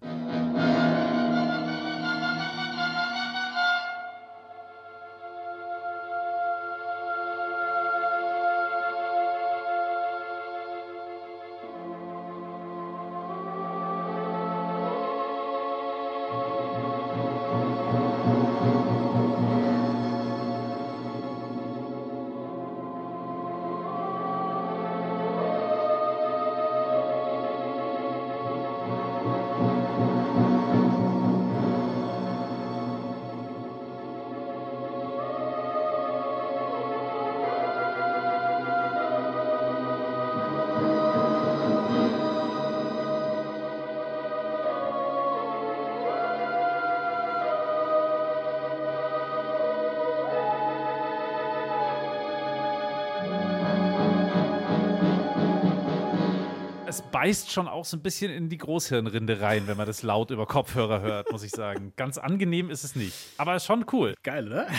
Beißt 57.19 57.51
schon 57.51 57.67
auch 57.67 57.85
so 57.85 57.97
ein 57.97 58.01
bisschen 58.01 58.31
in 58.31 58.49
die 58.49 58.59
Großhirnrinde 58.59 59.41
rein, 59.41 59.67
wenn 59.67 59.77
man 59.77 59.89
das 59.89 60.05
laut 60.05 60.31
über 60.31 60.47
Kopfhörer 60.47 61.01
hört, 61.01 61.33
muss 61.33 61.43
ich 61.43 61.51
sagen. 61.51 61.93
Ganz 61.97 62.17
angenehm 62.17 62.71
ist 62.71 62.85
es 62.85 62.95
nicht, 62.95 63.13
aber 63.39 63.59
schon 63.59 63.85
cool. 63.93 64.15
Geil, 64.23 64.47
oder? 64.47 64.69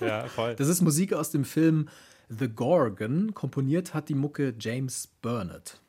Ja, 0.00 0.26
voll. 0.28 0.54
Das 0.54 0.68
ist 0.68 0.80
Musik 0.80 1.12
aus 1.12 1.30
dem 1.30 1.44
Film 1.44 1.90
The 2.30 2.48
Gorgon. 2.48 3.34
Komponiert 3.34 3.92
hat 3.92 4.08
die 4.08 4.14
Mucke 4.14 4.54
James 4.58 5.08
Burnett. 5.20 5.82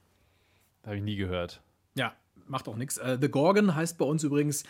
Habe 0.85 0.97
ich 0.97 1.03
nie 1.03 1.15
gehört. 1.15 1.61
Ja, 1.95 2.13
macht 2.47 2.67
auch 2.67 2.75
nichts. 2.75 2.99
The 3.21 3.29
Gorgon 3.29 3.73
heißt 3.73 3.97
bei 3.97 4.03
uns 4.03 4.25
übrigens 4.25 4.65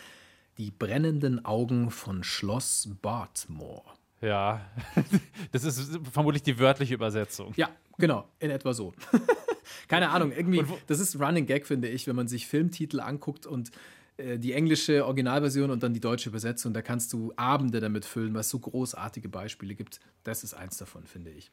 die 0.60 0.70
brennenden 0.70 1.44
Augen 1.44 1.90
von 1.90 2.24
Schloss 2.24 2.90
Bartmore. 3.02 3.86
Ja, 4.22 4.62
das 5.52 5.64
ist 5.64 6.00
vermutlich 6.12 6.44
die 6.44 6.60
wörtliche 6.60 6.94
Übersetzung. 6.94 7.54
Ja, 7.56 7.70
genau, 8.02 8.28
in 8.40 8.52
etwa 8.52 8.74
so. 8.74 8.94
Keine 9.88 10.10
Ahnung, 10.10 10.32
irgendwie, 10.32 10.64
das 10.88 11.00
ist 11.00 11.20
Running 11.20 11.46
Gag, 11.46 11.66
finde 11.66 11.88
ich, 11.88 12.08
wenn 12.08 12.16
man 12.16 12.28
sich 12.28 12.48
Filmtitel 12.48 13.00
anguckt 13.00 13.46
und 13.46 13.72
äh, 14.18 14.38
die 14.38 14.54
englische 14.54 15.06
Originalversion 15.06 15.72
und 15.72 15.84
dann 15.84 15.94
die 15.94 16.00
deutsche 16.00 16.30
Übersetzung, 16.30 16.74
da 16.74 16.82
kannst 16.82 17.14
du 17.14 17.34
Abende 17.36 17.80
damit 17.80 18.06
füllen, 18.06 18.34
weil 18.34 18.42
es 18.42 18.50
so 18.50 18.60
großartige 18.60 19.30
Beispiele 19.30 19.76
gibt. 19.76 20.00
Das 20.24 20.44
ist 20.44 20.54
eins 20.54 20.78
davon, 20.78 21.06
finde 21.06 21.32
ich. 21.32 21.52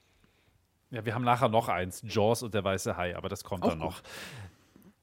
Ja, 0.91 1.05
wir 1.05 1.15
haben 1.15 1.25
nachher 1.25 1.49
noch 1.49 1.69
eins, 1.69 2.03
Jaws 2.07 2.43
und 2.43 2.55
der 2.55 2.65
weiße 2.65 2.97
Hai, 2.97 3.17
aber 3.17 3.29
das 3.29 3.45
kommt 3.45 3.63
Auch 3.63 3.71
dann 3.71 3.79
noch. 3.79 4.03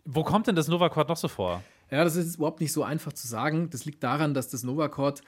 Wo 0.03 0.23
kommt 0.23 0.47
denn 0.47 0.55
das 0.55 0.67
Novachord 0.67 1.09
noch 1.09 1.17
so 1.17 1.27
vor? 1.27 1.63
Ja, 1.91 2.03
das 2.03 2.15
ist 2.15 2.37
überhaupt 2.37 2.61
nicht 2.61 2.73
so 2.73 2.83
einfach 2.83 3.13
zu 3.13 3.27
sagen. 3.27 3.69
Das 3.69 3.85
liegt 3.85 4.03
daran, 4.03 4.33
dass 4.33 4.49
das 4.49 4.63
Novachord 4.63 5.21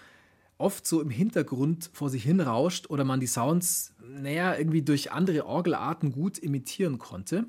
oft 0.57 0.87
so 0.87 1.01
im 1.01 1.09
Hintergrund 1.09 1.89
vor 1.93 2.09
sich 2.09 2.23
hin 2.23 2.41
rauscht 2.41 2.89
oder 2.89 3.03
man 3.03 3.19
die 3.19 3.27
Sounds, 3.27 3.93
naja, 3.99 4.55
irgendwie 4.55 4.81
durch 4.81 5.11
andere 5.11 5.45
Orgelarten 5.45 6.11
gut 6.11 6.37
imitieren 6.37 6.97
konnte. 6.97 7.45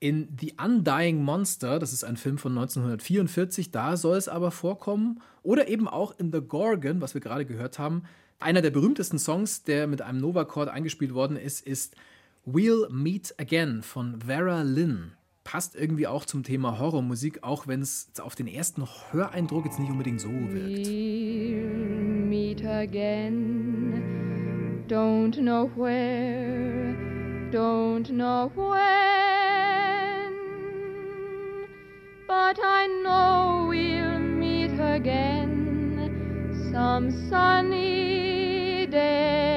In 0.00 0.28
The 0.38 0.54
Undying 0.62 1.22
Monster, 1.22 1.78
das 1.78 1.92
ist 1.92 2.04
ein 2.04 2.16
Film 2.16 2.36
von 2.36 2.52
1944, 2.52 3.70
da 3.70 3.96
soll 3.96 4.16
es 4.16 4.28
aber 4.28 4.50
vorkommen. 4.50 5.20
Oder 5.42 5.68
eben 5.68 5.88
auch 5.88 6.18
in 6.18 6.32
The 6.32 6.40
Gorgon, 6.40 7.00
was 7.00 7.14
wir 7.14 7.20
gerade 7.20 7.46
gehört 7.46 7.78
haben. 7.78 8.02
Einer 8.38 8.60
der 8.60 8.70
berühmtesten 8.70 9.18
Songs, 9.18 9.62
der 9.62 9.86
mit 9.86 10.02
einem 10.02 10.20
Novachord 10.20 10.68
eingespielt 10.68 11.14
worden 11.14 11.36
ist, 11.36 11.66
ist 11.66 11.96
We'll 12.46 12.90
Meet 12.90 13.34
Again 13.38 13.82
von 13.82 14.20
Vera 14.20 14.62
Lynn. 14.62 15.12
Passt 15.44 15.76
irgendwie 15.76 16.06
auch 16.06 16.24
zum 16.24 16.42
Thema 16.42 16.78
Horrormusik, 16.78 17.42
auch 17.42 17.66
wenn 17.66 17.82
es 17.82 18.08
auf 18.18 18.34
den 18.34 18.46
ersten 18.46 18.82
Höreindruck 19.12 19.66
jetzt 19.66 19.78
nicht 19.78 19.90
unbedingt 19.90 20.20
so 20.20 20.30
wirkt. 20.30 20.86
We'll 20.88 22.26
meet 22.26 22.64
again. 22.64 24.02
Don't 24.88 25.36
know 25.36 25.70
where, 25.76 26.94
don't 27.52 28.08
know 28.08 28.50
when. 28.56 29.14
But 32.26 32.58
I 32.58 32.86
know 33.02 33.66
we'll 33.68 34.18
meet 34.18 34.80
again 34.80 36.50
some 36.72 37.10
sunny 37.28 38.86
day. 38.90 39.53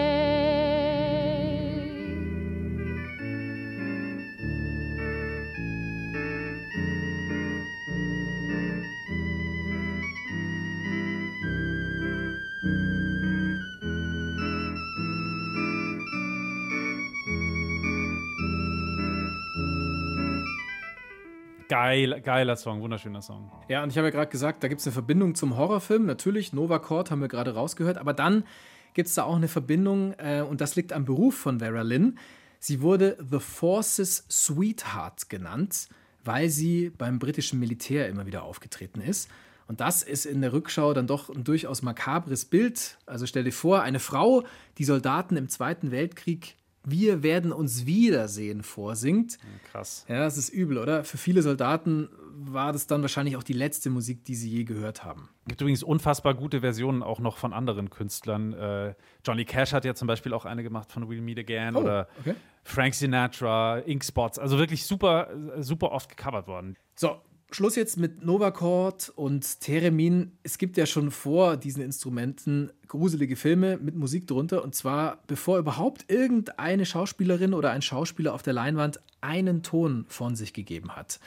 Geil, 21.69 22.21
geiler 22.21 22.55
Song, 22.55 22.81
wunderschöner 22.81 23.21
Song. 23.21 23.51
Ja, 23.67 23.83
und 23.83 23.89
ich 23.89 23.97
habe 23.97 24.07
ja 24.07 24.11
gerade 24.11 24.31
gesagt, 24.31 24.63
da 24.63 24.69
gibt 24.69 24.79
es 24.79 24.87
eine 24.87 24.93
Verbindung 24.93 25.35
zum 25.35 25.57
Horrorfilm. 25.57 26.05
Natürlich, 26.05 26.53
Nova 26.53 26.79
Chord 26.79 27.11
haben 27.11 27.19
wir 27.19 27.27
gerade 27.27 27.55
rausgehört, 27.55 27.97
aber 27.97 28.13
dann 28.13 28.45
gibt 28.93 29.09
es 29.09 29.15
da 29.15 29.23
auch 29.23 29.35
eine 29.35 29.49
Verbindung 29.49 30.13
äh, 30.17 30.41
und 30.41 30.61
das 30.61 30.77
liegt 30.77 30.93
am 30.93 31.03
Beruf 31.03 31.35
von 31.35 31.59
Vera 31.59 31.81
Lynn. 31.81 32.17
Sie 32.59 32.81
wurde 32.81 33.17
The 33.29 33.39
Forces 33.39 34.25
Sweetheart 34.29 35.29
genannt, 35.29 35.89
weil 36.23 36.49
sie 36.49 36.89
beim 36.89 37.19
britischen 37.19 37.59
Militär 37.59 38.07
immer 38.07 38.25
wieder 38.25 38.43
aufgetreten 38.43 39.01
ist. 39.01 39.29
Und 39.67 39.81
das 39.81 40.03
ist 40.03 40.25
in 40.25 40.39
der 40.41 40.53
Rückschau 40.53 40.93
dann 40.93 41.07
doch 41.07 41.29
ein 41.29 41.43
durchaus 41.43 41.81
makabres 41.81 42.45
Bild. 42.45 42.97
Also 43.05 43.25
stell 43.25 43.43
dir 43.43 43.51
vor, 43.51 43.81
eine 43.81 43.99
Frau, 43.99 44.43
die 44.77 44.85
Soldaten 44.85 45.35
im 45.35 45.49
Zweiten 45.49 45.91
Weltkrieg 45.91 46.55
Wir 46.89 47.21
werden 47.21 47.51
uns 47.51 47.85
wiedersehen 47.85 48.63
vorsingt. 48.63 49.39
Krass. 49.71 50.05
Ja, 50.07 50.19
das 50.19 50.37
ist 50.37 50.47
übel, 50.49 50.77
oder? 50.77 51.03
Für 51.03 51.17
viele 51.17 51.41
Soldaten 51.41 52.07
war 52.33 52.71
das 52.71 52.87
dann 52.87 53.01
wahrscheinlich 53.01 53.35
auch 53.35 53.43
die 53.43 53.51
letzte 53.53 53.89
Musik, 53.89 54.23
die 54.23 54.35
sie 54.35 54.49
je 54.49 54.63
gehört 54.63 55.03
haben. 55.03 55.27
Gibt 55.47 55.59
übrigens 55.59 55.83
unfassbar 55.83 56.33
gute 56.33 56.61
Versionen 56.61 57.03
auch 57.03 57.19
noch 57.19 57.35
von 57.35 57.51
anderen 57.51 57.89
Künstlern. 57.89 58.53
Äh, 58.53 58.95
Johnny 59.25 59.43
Cash 59.43 59.73
hat 59.73 59.83
ja 59.83 59.95
zum 59.95 60.07
Beispiel 60.07 60.33
auch 60.33 60.45
eine 60.45 60.63
gemacht 60.63 60.91
von 60.91 61.09
We'll 61.09 61.21
Meet 61.21 61.39
Again 61.39 61.75
Oh, 61.75 61.81
oder 61.81 62.07
okay. 62.21 62.35
Frank 62.63 62.93
Sinatra, 62.95 63.79
Ink 63.79 64.05
Spots. 64.05 64.39
Also 64.39 64.57
wirklich 64.57 64.85
super, 64.85 65.29
super 65.59 65.91
oft 65.91 66.15
gecovert 66.15 66.47
worden. 66.47 66.77
So, 66.95 67.21
Schluss 67.49 67.75
jetzt 67.75 67.97
mit 67.97 68.25
Novachord 68.25 69.09
und 69.15 69.61
Theremin. 69.61 70.33
Es 70.43 70.57
gibt 70.57 70.75
ja 70.75 70.85
schon 70.85 71.11
vor 71.11 71.55
diesen 71.55 71.81
Instrumenten 71.81 72.71
gruselige 72.87 73.37
Filme 73.37 73.77
mit 73.77 73.95
Musik 73.95 74.27
drunter. 74.27 74.63
Und 74.63 74.75
zwar 74.75 75.23
bevor 75.27 75.57
überhaupt 75.57 76.11
irgendeine 76.11 76.85
Schauspielerin 76.85 77.53
oder 77.53 77.71
ein 77.71 77.81
Schauspieler 77.81 78.33
auf 78.33 78.43
der 78.43 78.53
Leinwand 78.53 78.99
einen 79.21 79.63
Ton 79.63 80.05
von 80.09 80.35
sich 80.35 80.53
gegeben 80.53 80.95
hat. 80.95 81.19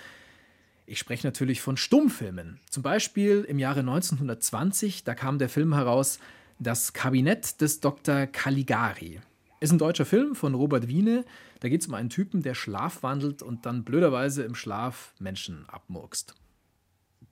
Ich 0.85 0.99
spreche 0.99 1.27
natürlich 1.27 1.63
von 1.63 1.77
Stummfilmen. 1.77 2.59
Zum 2.69 2.83
Beispiel 2.83 3.47
im 3.49 3.59
Jahre 3.59 3.81
1920, 3.81 5.05
da 5.05 5.15
kam 5.15 5.39
der 5.39 5.49
Film 5.49 5.73
heraus 5.73 6.19
Das 6.59 6.93
Kabinett 6.93 7.61
des 7.63 7.81
Dr. 7.81 8.27
Caligari. 8.27 9.21
Ist 9.61 9.73
ein 9.73 9.79
deutscher 9.79 10.05
Film 10.05 10.35
von 10.35 10.55
Robert 10.55 10.87
Wiene. 10.87 11.25
Da 11.61 11.69
geht 11.69 11.83
es 11.83 11.87
um 11.87 11.95
einen 11.95 12.11
Typen, 12.11 12.43
der 12.43 12.55
schlafwandelt 12.55 13.43
und 13.43 13.67
dann 13.67 13.85
blöderweise 13.85 14.43
im 14.43 14.55
Schlaf 14.55 15.15
Menschen 15.19 15.69
abmurkst. 15.69 16.35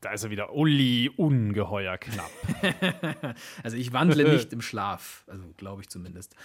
Da 0.00 0.12
ist 0.12 0.22
er 0.22 0.30
wieder 0.30 0.54
Uli, 0.54 1.10
ungeheuer 1.16 1.98
knapp. 1.98 2.30
Also 3.62 3.76
ich 3.76 3.92
wandle 3.92 4.32
nicht 4.32 4.52
im 4.52 4.62
Schlaf, 4.62 5.24
also 5.26 5.42
glaube 5.56 5.82
ich 5.82 5.88
zumindest. 5.88 6.36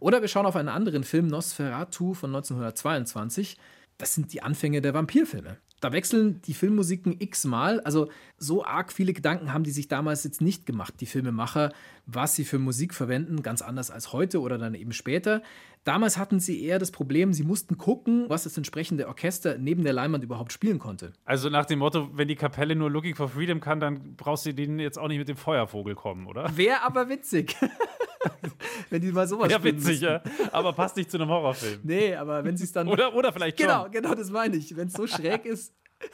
Oder 0.00 0.20
wir 0.20 0.28
schauen 0.28 0.46
auf 0.46 0.56
einen 0.56 0.68
anderen 0.68 1.04
Film, 1.04 1.26
Nosferatu 1.26 2.14
von 2.14 2.30
1922. 2.30 3.56
Das 3.96 4.14
sind 4.14 4.32
die 4.32 4.42
Anfänge 4.42 4.80
der 4.80 4.94
Vampirfilme. 4.94 5.56
Da 5.80 5.92
wechseln 5.92 6.42
die 6.42 6.54
Filmmusiken 6.54 7.16
x-mal. 7.20 7.80
Also 7.80 8.08
so 8.36 8.64
arg 8.64 8.92
viele 8.92 9.12
Gedanken 9.12 9.52
haben 9.52 9.64
die 9.64 9.70
sich 9.70 9.88
damals 9.88 10.24
jetzt 10.24 10.40
nicht 10.40 10.66
gemacht, 10.66 10.94
die 11.00 11.06
Filmemacher, 11.06 11.72
was 12.06 12.34
sie 12.34 12.44
für 12.44 12.58
Musik 12.58 12.94
verwenden, 12.94 13.42
ganz 13.42 13.62
anders 13.62 13.90
als 13.90 14.12
heute 14.12 14.40
oder 14.40 14.58
dann 14.58 14.74
eben 14.74 14.92
später. 14.92 15.42
Damals 15.84 16.18
hatten 16.18 16.40
sie 16.40 16.62
eher 16.62 16.78
das 16.78 16.90
Problem, 16.90 17.32
sie 17.32 17.44
mussten 17.44 17.78
gucken, 17.78 18.26
was 18.28 18.42
das 18.42 18.56
entsprechende 18.56 19.08
Orchester 19.08 19.56
neben 19.56 19.84
der 19.84 19.92
Leinwand 19.92 20.22
überhaupt 20.24 20.52
spielen 20.52 20.78
konnte. 20.78 21.12
Also 21.24 21.48
nach 21.48 21.64
dem 21.64 21.78
Motto, 21.78 22.10
wenn 22.14 22.28
die 22.28 22.36
Kapelle 22.36 22.74
nur 22.74 22.90
Looking 22.90 23.14
for 23.14 23.28
Freedom 23.28 23.60
kann, 23.60 23.80
dann 23.80 24.16
brauchst 24.16 24.44
du 24.44 24.52
denen 24.52 24.80
jetzt 24.80 24.98
auch 24.98 25.08
nicht 25.08 25.18
mit 25.18 25.28
dem 25.28 25.36
Feuervogel 25.36 25.94
kommen, 25.94 26.26
oder? 26.26 26.56
Wäre 26.56 26.82
aber 26.82 27.08
witzig. 27.08 27.56
Wenn 28.90 29.00
die 29.02 29.12
mal 29.12 29.26
sowas 29.28 29.50
Ja, 29.50 29.62
witzig, 29.62 30.00
ja. 30.00 30.22
Aber 30.52 30.72
passt 30.72 30.96
nicht 30.96 31.10
zu 31.10 31.18
einem 31.18 31.28
Horrorfilm. 31.28 31.80
Nee, 31.82 32.14
aber 32.14 32.44
wenn 32.44 32.56
sie 32.56 32.64
es 32.64 32.72
dann. 32.72 32.88
Oder, 32.88 33.14
oder 33.14 33.32
vielleicht 33.32 33.56
Genau, 33.58 33.82
schon. 33.84 33.92
genau, 33.92 34.14
das 34.14 34.30
meine 34.30 34.56
ich. 34.56 34.76
Wenn 34.76 34.88
es 34.88 34.94
so 34.94 35.06
schräg 35.06 35.44
ist. 35.44 35.72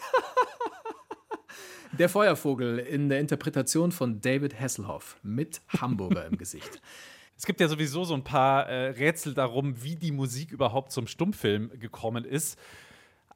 Der 1.99 2.08
Feuervogel 2.08 2.78
in 2.80 3.08
der 3.08 3.20
Interpretation 3.20 3.92
von 3.92 4.20
David 4.20 4.58
Hasselhoff 4.58 5.16
mit 5.23 5.61
Hamburger 5.80 6.26
im 6.26 6.37
Gesicht. 6.37 6.82
Es 7.37 7.46
gibt 7.46 7.61
ja 7.61 7.68
sowieso 7.68 8.02
so 8.04 8.14
ein 8.14 8.25
paar 8.25 8.68
äh, 8.68 8.88
Rätsel 8.90 9.32
darum, 9.32 9.80
wie 9.82 9.94
die 9.94 10.11
Musik 10.11 10.50
überhaupt 10.50 10.90
zum 10.90 11.06
Stummfilm 11.06 11.70
gekommen 11.78 12.25
ist. 12.25 12.58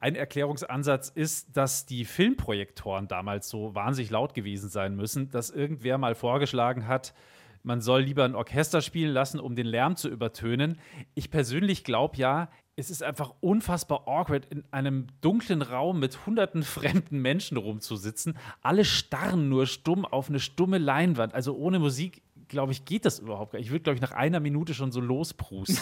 Ein 0.01 0.15
Erklärungsansatz 0.15 1.09
ist, 1.09 1.55
dass 1.55 1.85
die 1.85 2.03
Filmprojektoren 2.03 3.07
damals 3.07 3.49
so 3.49 3.75
wahnsinnig 3.75 4.09
laut 4.09 4.33
gewesen 4.33 4.69
sein 4.69 4.95
müssen, 4.95 5.29
dass 5.29 5.49
irgendwer 5.49 5.97
mal 5.97 6.15
vorgeschlagen 6.15 6.85
hat, 6.87 7.13
man 7.63 7.81
soll 7.81 8.01
lieber 8.01 8.25
ein 8.25 8.35
Orchester 8.35 8.81
spielen 8.81 9.11
lassen, 9.11 9.39
um 9.39 9.55
den 9.55 9.67
Lärm 9.67 9.95
zu 9.95 10.09
übertönen. 10.09 10.79
Ich 11.15 11.29
persönlich 11.29 11.83
glaube 11.83 12.17
ja, 12.17 12.49
es 12.79 12.89
ist 12.89 13.03
einfach 13.03 13.33
unfassbar 13.41 14.07
awkward, 14.07 14.45
in 14.45 14.63
einem 14.71 15.07
dunklen 15.21 15.61
Raum 15.61 15.99
mit 15.99 16.25
hunderten 16.25 16.63
fremden 16.63 17.21
Menschen 17.21 17.57
rumzusitzen. 17.57 18.37
Alle 18.61 18.85
starren 18.85 19.49
nur 19.49 19.67
stumm 19.67 20.05
auf 20.05 20.29
eine 20.29 20.39
stumme 20.39 20.77
Leinwand. 20.77 21.33
Also 21.33 21.55
ohne 21.55 21.79
Musik, 21.79 22.21
glaube 22.47 22.71
ich, 22.71 22.85
geht 22.85 23.05
das 23.05 23.19
überhaupt 23.19 23.51
gar 23.51 23.59
nicht. 23.59 23.67
Ich 23.67 23.71
würde, 23.71 23.83
glaube 23.83 23.95
ich, 23.95 24.01
nach 24.01 24.13
einer 24.13 24.39
Minute 24.39 24.73
schon 24.73 24.91
so 24.91 25.01
losprusten. 25.01 25.77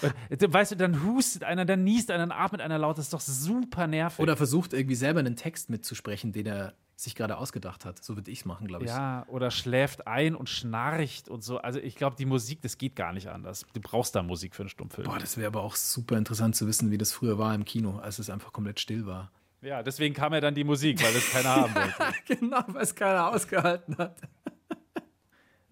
Weil, 0.00 0.12
Weißt 0.52 0.72
du, 0.72 0.76
dann 0.76 1.04
hustet 1.04 1.44
einer, 1.44 1.66
dann 1.66 1.84
niest 1.84 2.10
einer, 2.10 2.26
dann 2.26 2.36
atmet 2.36 2.62
einer 2.62 2.78
laut. 2.78 2.96
Das 2.96 3.04
ist 3.06 3.12
doch 3.12 3.20
super 3.20 3.86
nervig. 3.86 4.18
Oder 4.20 4.36
versucht 4.36 4.72
irgendwie 4.72 4.94
selber 4.94 5.20
einen 5.20 5.36
Text 5.36 5.68
mitzusprechen, 5.68 6.32
den 6.32 6.46
er 6.46 6.74
sich 7.02 7.14
gerade 7.14 7.36
ausgedacht 7.38 7.84
hat. 7.84 8.02
So 8.02 8.16
würde 8.16 8.30
ich 8.30 8.40
es 8.40 8.44
machen, 8.44 8.66
glaube 8.66 8.84
ich. 8.84 8.90
Ja, 8.90 9.24
oder 9.28 9.50
schläft 9.50 10.06
ein 10.06 10.34
und 10.34 10.48
schnarcht 10.48 11.28
und 11.28 11.42
so. 11.42 11.58
Also 11.58 11.78
ich 11.80 11.96
glaube, 11.96 12.16
die 12.16 12.26
Musik, 12.26 12.60
das 12.62 12.78
geht 12.78 12.96
gar 12.96 13.12
nicht 13.12 13.28
anders. 13.28 13.66
Du 13.72 13.80
brauchst 13.80 14.14
da 14.14 14.22
Musik 14.22 14.54
für 14.54 14.62
einen 14.62 14.68
Stummfilm. 14.68 15.08
Boah, 15.08 15.18
das 15.18 15.36
wäre 15.36 15.46
aber 15.46 15.62
auch 15.62 15.76
super 15.76 16.16
interessant 16.18 16.56
zu 16.56 16.66
wissen, 16.66 16.90
wie 16.90 16.98
das 16.98 17.12
früher 17.12 17.38
war 17.38 17.54
im 17.54 17.64
Kino, 17.64 17.98
als 17.98 18.18
es 18.18 18.30
einfach 18.30 18.52
komplett 18.52 18.80
still 18.80 19.06
war. 19.06 19.30
Ja, 19.62 19.82
deswegen 19.82 20.14
kam 20.14 20.32
ja 20.32 20.40
dann 20.40 20.54
die 20.54 20.64
Musik, 20.64 21.02
weil 21.02 21.12
das 21.12 21.30
keiner 21.30 21.56
haben 21.56 21.74
wollte. 21.74 22.14
genau, 22.26 22.62
weil 22.68 22.82
es 22.82 22.94
keiner 22.94 23.28
ausgehalten 23.28 23.98
hat. 23.98 24.20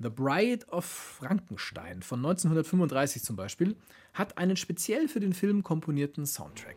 The 0.00 0.10
Bride 0.10 0.66
of 0.68 0.84
Frankenstein 0.84 2.02
von 2.02 2.20
1935 2.20 3.22
zum 3.22 3.34
Beispiel 3.34 3.76
hat 4.14 4.38
einen 4.38 4.56
speziell 4.56 5.08
für 5.08 5.20
den 5.20 5.32
Film 5.32 5.62
komponierten 5.62 6.24
Soundtrack. 6.24 6.76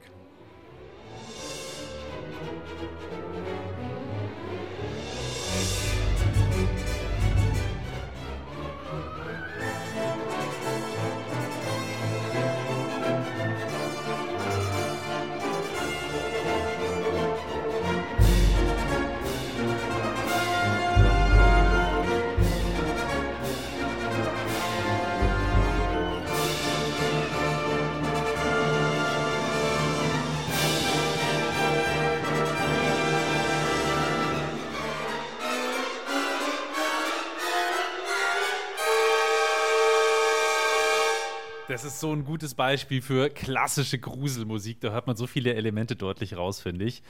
Das 41.82 41.94
ist 41.94 42.00
so 42.00 42.14
ein 42.14 42.26
gutes 42.26 42.54
Beispiel 42.54 43.02
für 43.02 43.32
klassische 43.32 43.98
Gruselmusik. 43.98 44.82
Da 44.82 44.92
hört 44.92 45.08
man 45.08 45.16
so 45.16 45.26
viele 45.26 45.56
Elemente 45.56 45.96
deutlich 45.96 46.38
raus, 46.38 46.62
finde 46.62 46.86
ich. 46.86 47.02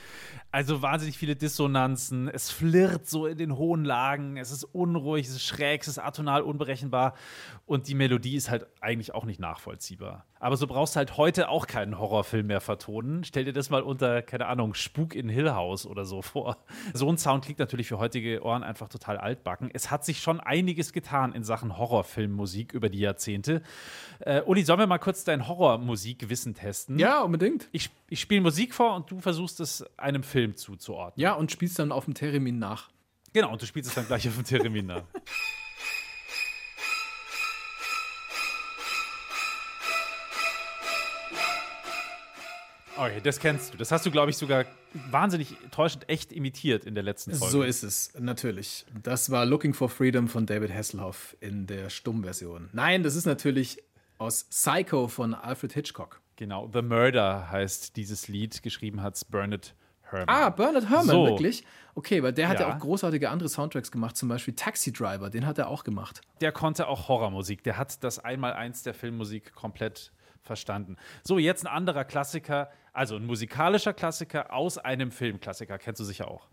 Also 0.50 0.80
wahnsinnig 0.80 1.18
viele 1.18 1.36
Dissonanzen. 1.36 2.26
Es 2.28 2.50
flirrt 2.50 3.06
so 3.06 3.26
in 3.26 3.36
den 3.36 3.58
hohen 3.58 3.84
Lagen. 3.84 4.38
Es 4.38 4.50
ist 4.50 4.64
unruhig, 4.64 5.26
es 5.26 5.34
ist 5.34 5.44
schräg, 5.44 5.82
es 5.82 5.88
ist 5.88 5.98
atonal 5.98 6.40
unberechenbar. 6.40 7.12
Und 7.66 7.86
die 7.86 7.94
Melodie 7.94 8.34
ist 8.34 8.48
halt 8.48 8.66
eigentlich 8.80 9.14
auch 9.14 9.26
nicht 9.26 9.40
nachvollziehbar. 9.40 10.24
Aber 10.40 10.56
so 10.56 10.66
brauchst 10.66 10.96
du 10.96 10.98
halt 10.98 11.16
heute 11.18 11.50
auch 11.50 11.68
keinen 11.68 12.00
Horrorfilm 12.00 12.48
mehr 12.48 12.60
vertonen. 12.60 13.22
Stell 13.22 13.44
dir 13.44 13.52
das 13.52 13.70
mal 13.70 13.82
unter, 13.82 14.22
keine 14.22 14.46
Ahnung, 14.46 14.74
Spuk 14.74 15.14
in 15.14 15.28
Hill 15.28 15.52
House 15.52 15.86
oder 15.86 16.04
so 16.04 16.20
vor. 16.20 16.56
So 16.94 17.08
ein 17.08 17.16
Sound 17.16 17.44
klingt 17.44 17.60
natürlich 17.60 17.86
für 17.86 17.98
heutige 17.98 18.42
Ohren 18.42 18.64
einfach 18.64 18.88
total 18.88 19.18
altbacken. 19.18 19.70
Es 19.72 19.92
hat 19.92 20.04
sich 20.04 20.20
schon 20.20 20.40
einiges 20.40 20.92
getan 20.92 21.32
in 21.32 21.44
Sachen 21.44 21.78
Horrorfilmmusik 21.78 22.72
über 22.72 22.88
die 22.88 22.98
Jahrzehnte. 22.98 23.62
Äh, 24.18 24.42
Uli, 24.42 24.61
sollen 24.64 24.78
wir 24.78 24.86
mal 24.86 24.98
kurz 24.98 25.24
dein 25.24 25.48
Horrormusikwissen 25.48 26.54
testen? 26.54 26.98
Ja, 26.98 27.22
unbedingt. 27.22 27.68
Ich, 27.72 27.90
ich 28.08 28.20
spiele 28.20 28.40
Musik 28.40 28.74
vor 28.74 28.94
und 28.96 29.10
du 29.10 29.20
versuchst 29.20 29.60
es 29.60 29.84
einem 29.98 30.22
Film 30.22 30.56
zuzuordnen. 30.56 31.22
Ja, 31.22 31.34
und 31.34 31.52
spielst 31.52 31.78
dann 31.78 31.92
auf 31.92 32.04
dem 32.04 32.14
Termin 32.14 32.58
nach. 32.58 32.90
Genau, 33.32 33.50
und 33.52 33.62
du 33.62 33.66
spielst 33.66 33.88
es 33.88 33.94
dann 33.94 34.06
gleich 34.06 34.26
auf 34.28 34.36
dem 34.36 34.44
Termin 34.44 34.86
nach. 34.86 35.04
Okay, 43.02 43.20
das 43.22 43.40
kennst 43.40 43.72
du. 43.72 43.78
Das 43.78 43.90
hast 43.90 44.06
du, 44.06 44.10
glaube 44.12 44.30
ich, 44.30 44.36
sogar 44.36 44.64
wahnsinnig 45.10 45.56
täuschend 45.72 46.08
echt 46.08 46.30
imitiert 46.30 46.84
in 46.84 46.94
der 46.94 47.02
letzten 47.02 47.32
Folge. 47.32 47.50
So 47.50 47.62
ist 47.62 47.82
es, 47.82 48.12
natürlich. 48.18 48.84
Das 49.02 49.30
war 49.30 49.44
Looking 49.44 49.74
for 49.74 49.88
Freedom 49.88 50.28
von 50.28 50.46
David 50.46 50.72
Hasselhoff 50.72 51.36
in 51.40 51.66
der 51.66 51.90
Stummversion. 51.90 52.68
Nein, 52.72 53.02
das 53.02 53.16
ist 53.16 53.24
natürlich 53.24 53.82
aus 54.22 54.44
Psycho 54.44 55.08
von 55.08 55.34
Alfred 55.34 55.72
Hitchcock. 55.72 56.20
Genau, 56.36 56.68
The 56.72 56.82
Murder 56.82 57.50
heißt 57.50 57.96
dieses 57.96 58.28
Lied. 58.28 58.62
Geschrieben 58.62 59.02
hat 59.02 59.16
es 59.16 59.24
Bernard 59.24 59.74
Herrmann. 60.02 60.28
Ah, 60.28 60.48
Bernard 60.50 60.88
Herrmann, 60.88 61.06
So. 61.06 61.26
wirklich? 61.26 61.64
Okay, 61.94 62.22
weil 62.22 62.32
der 62.32 62.48
hat 62.48 62.60
ja. 62.60 62.68
Ja. 62.68 62.74
auch 62.74 62.78
großartige 62.80 63.28
andere 63.28 63.48
Soundtracks 63.48 63.90
gemacht, 63.90 64.16
zum 64.16 64.28
Beispiel 64.28 64.54
Taxi 64.54 64.92
Driver, 64.92 65.28
den 65.28 65.46
hat 65.46 65.58
er 65.58 65.68
auch 65.68 65.84
gemacht. 65.84 66.22
Der 66.40 66.52
konnte 66.52 66.88
auch 66.88 67.08
Horrormusik. 67.08 67.62
Der 67.64 67.76
hat 67.76 68.02
das 68.02 68.18
Einmaleins 68.18 68.82
der 68.82 68.94
Filmmusik 68.94 69.54
komplett 69.54 70.12
verstanden. 70.40 70.96
So, 71.22 71.38
jetzt 71.38 71.64
ein 71.64 71.72
anderer 71.72 72.04
Klassiker, 72.04 72.70
also 72.92 73.16
ein 73.16 73.26
musikalischer 73.26 73.92
Klassiker 73.92 74.52
aus 74.52 74.78
einem 74.78 75.10
Filmklassiker. 75.10 75.78
Kennst 75.78 76.00
du 76.00 76.04
sicher 76.04 76.28
auch. 76.28 76.48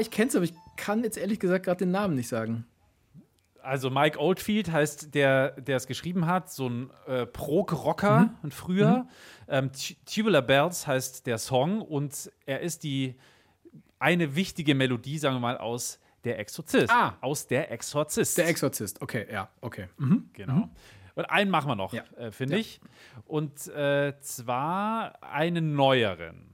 Ich 0.00 0.10
kenn's, 0.10 0.34
aber 0.34 0.44
ich 0.44 0.54
kann 0.76 1.02
jetzt 1.04 1.16
ehrlich 1.18 1.38
gesagt 1.40 1.64
gerade 1.66 1.78
den 1.84 1.90
Namen 1.90 2.14
nicht 2.14 2.28
sagen. 2.28 2.66
Also 3.62 3.90
Mike 3.90 4.18
Oldfield 4.18 4.72
heißt 4.72 5.14
der, 5.14 5.50
der 5.60 5.76
es 5.76 5.86
geschrieben 5.86 6.26
hat, 6.26 6.50
so 6.50 6.68
ein 6.68 6.90
äh, 7.06 7.26
Prog-Rocker 7.26 8.32
ein 8.42 8.50
früher. 8.50 9.06
Ähm, 9.48 9.70
Tu- 9.72 9.94
Tubular 10.06 10.40
Bells 10.42 10.86
heißt 10.86 11.26
der 11.26 11.36
Song 11.36 11.82
und 11.82 12.32
er 12.46 12.60
ist 12.60 12.82
die 12.84 13.16
eine 13.98 14.34
wichtige 14.34 14.74
Melodie, 14.74 15.18
sagen 15.18 15.36
wir 15.36 15.40
mal, 15.40 15.58
aus 15.58 15.98
Der 16.24 16.38
Exorzist. 16.38 16.90
Ah. 16.90 17.16
Aus 17.20 17.46
Der 17.48 17.70
Exorzist. 17.70 18.38
Der 18.38 18.48
Exorzist, 18.48 19.02
okay, 19.02 19.26
ja, 19.30 19.48
okay. 19.60 19.88
Mhm. 19.98 20.30
Genau. 20.32 20.70
Und 21.16 21.24
einen 21.26 21.50
machen 21.50 21.68
wir 21.68 21.76
noch, 21.76 21.92
Ja. 21.92 22.04
äh, 22.16 22.30
finde 22.32 22.54
Ja. 22.54 22.60
ich. 22.60 22.80
Und 23.26 23.66
äh, 23.68 24.14
zwar 24.20 25.22
einen 25.22 25.74
neueren. 25.74 26.46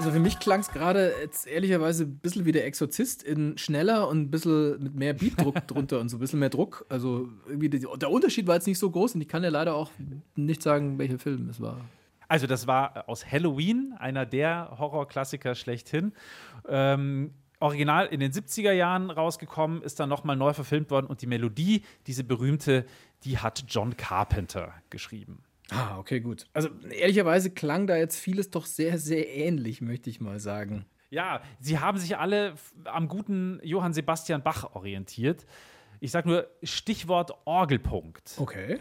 Also 0.00 0.12
für 0.12 0.18
mich 0.18 0.38
klang 0.38 0.60
es 0.60 0.70
gerade 0.70 1.12
jetzt 1.20 1.46
ehrlicherweise 1.46 2.04
ein 2.04 2.18
bisschen 2.20 2.46
wie 2.46 2.52
der 2.52 2.64
Exorzist 2.64 3.22
in 3.22 3.58
schneller 3.58 4.08
und 4.08 4.18
ein 4.18 4.30
bisschen 4.30 4.82
mit 4.82 4.94
mehr 4.94 5.12
Beatdruck 5.12 5.56
drunter 5.66 6.00
und 6.00 6.08
so 6.08 6.16
ein 6.16 6.20
bisschen 6.20 6.38
mehr 6.38 6.48
Druck. 6.48 6.86
Also 6.88 7.28
irgendwie 7.46 7.68
der 7.68 8.10
Unterschied 8.10 8.46
war 8.46 8.54
jetzt 8.54 8.66
nicht 8.66 8.78
so 8.78 8.90
groß 8.90 9.16
und 9.16 9.20
ich 9.20 9.28
kann 9.28 9.44
ja 9.44 9.50
leider 9.50 9.74
auch 9.74 9.90
nicht 10.36 10.62
sagen, 10.62 10.98
welcher 10.98 11.18
Film 11.18 11.50
es 11.50 11.60
war. 11.60 11.76
Also, 12.28 12.46
das 12.46 12.66
war 12.66 13.10
aus 13.10 13.30
Halloween, 13.30 13.92
einer 13.98 14.24
der 14.24 14.74
Horrorklassiker 14.78 15.54
schlechthin. 15.54 16.14
Ähm, 16.66 17.34
original 17.58 18.06
in 18.06 18.20
den 18.20 18.32
70er 18.32 18.72
Jahren 18.72 19.10
rausgekommen, 19.10 19.82
ist 19.82 20.00
dann 20.00 20.08
nochmal 20.08 20.36
neu 20.36 20.54
verfilmt 20.54 20.90
worden 20.90 21.08
und 21.08 21.20
die 21.20 21.26
Melodie, 21.26 21.82
diese 22.06 22.24
berühmte, 22.24 22.86
die 23.24 23.36
hat 23.36 23.64
John 23.68 23.98
Carpenter 23.98 24.72
geschrieben. 24.88 25.42
Ah, 25.70 25.98
okay, 25.98 26.20
gut. 26.20 26.46
Also 26.52 26.68
ehrlicherweise 26.90 27.50
klang 27.50 27.86
da 27.86 27.96
jetzt 27.96 28.18
vieles 28.18 28.50
doch 28.50 28.66
sehr, 28.66 28.98
sehr 28.98 29.28
ähnlich, 29.28 29.80
möchte 29.80 30.10
ich 30.10 30.20
mal 30.20 30.40
sagen. 30.40 30.84
Ja, 31.10 31.42
sie 31.58 31.78
haben 31.78 31.98
sich 31.98 32.16
alle 32.16 32.54
am 32.84 33.08
guten 33.08 33.60
Johann 33.62 33.92
Sebastian 33.92 34.42
Bach 34.42 34.74
orientiert. 34.74 35.46
Ich 36.00 36.12
sag 36.12 36.26
nur 36.26 36.48
Stichwort 36.62 37.32
Orgelpunkt. 37.44 38.34
Okay. 38.38 38.80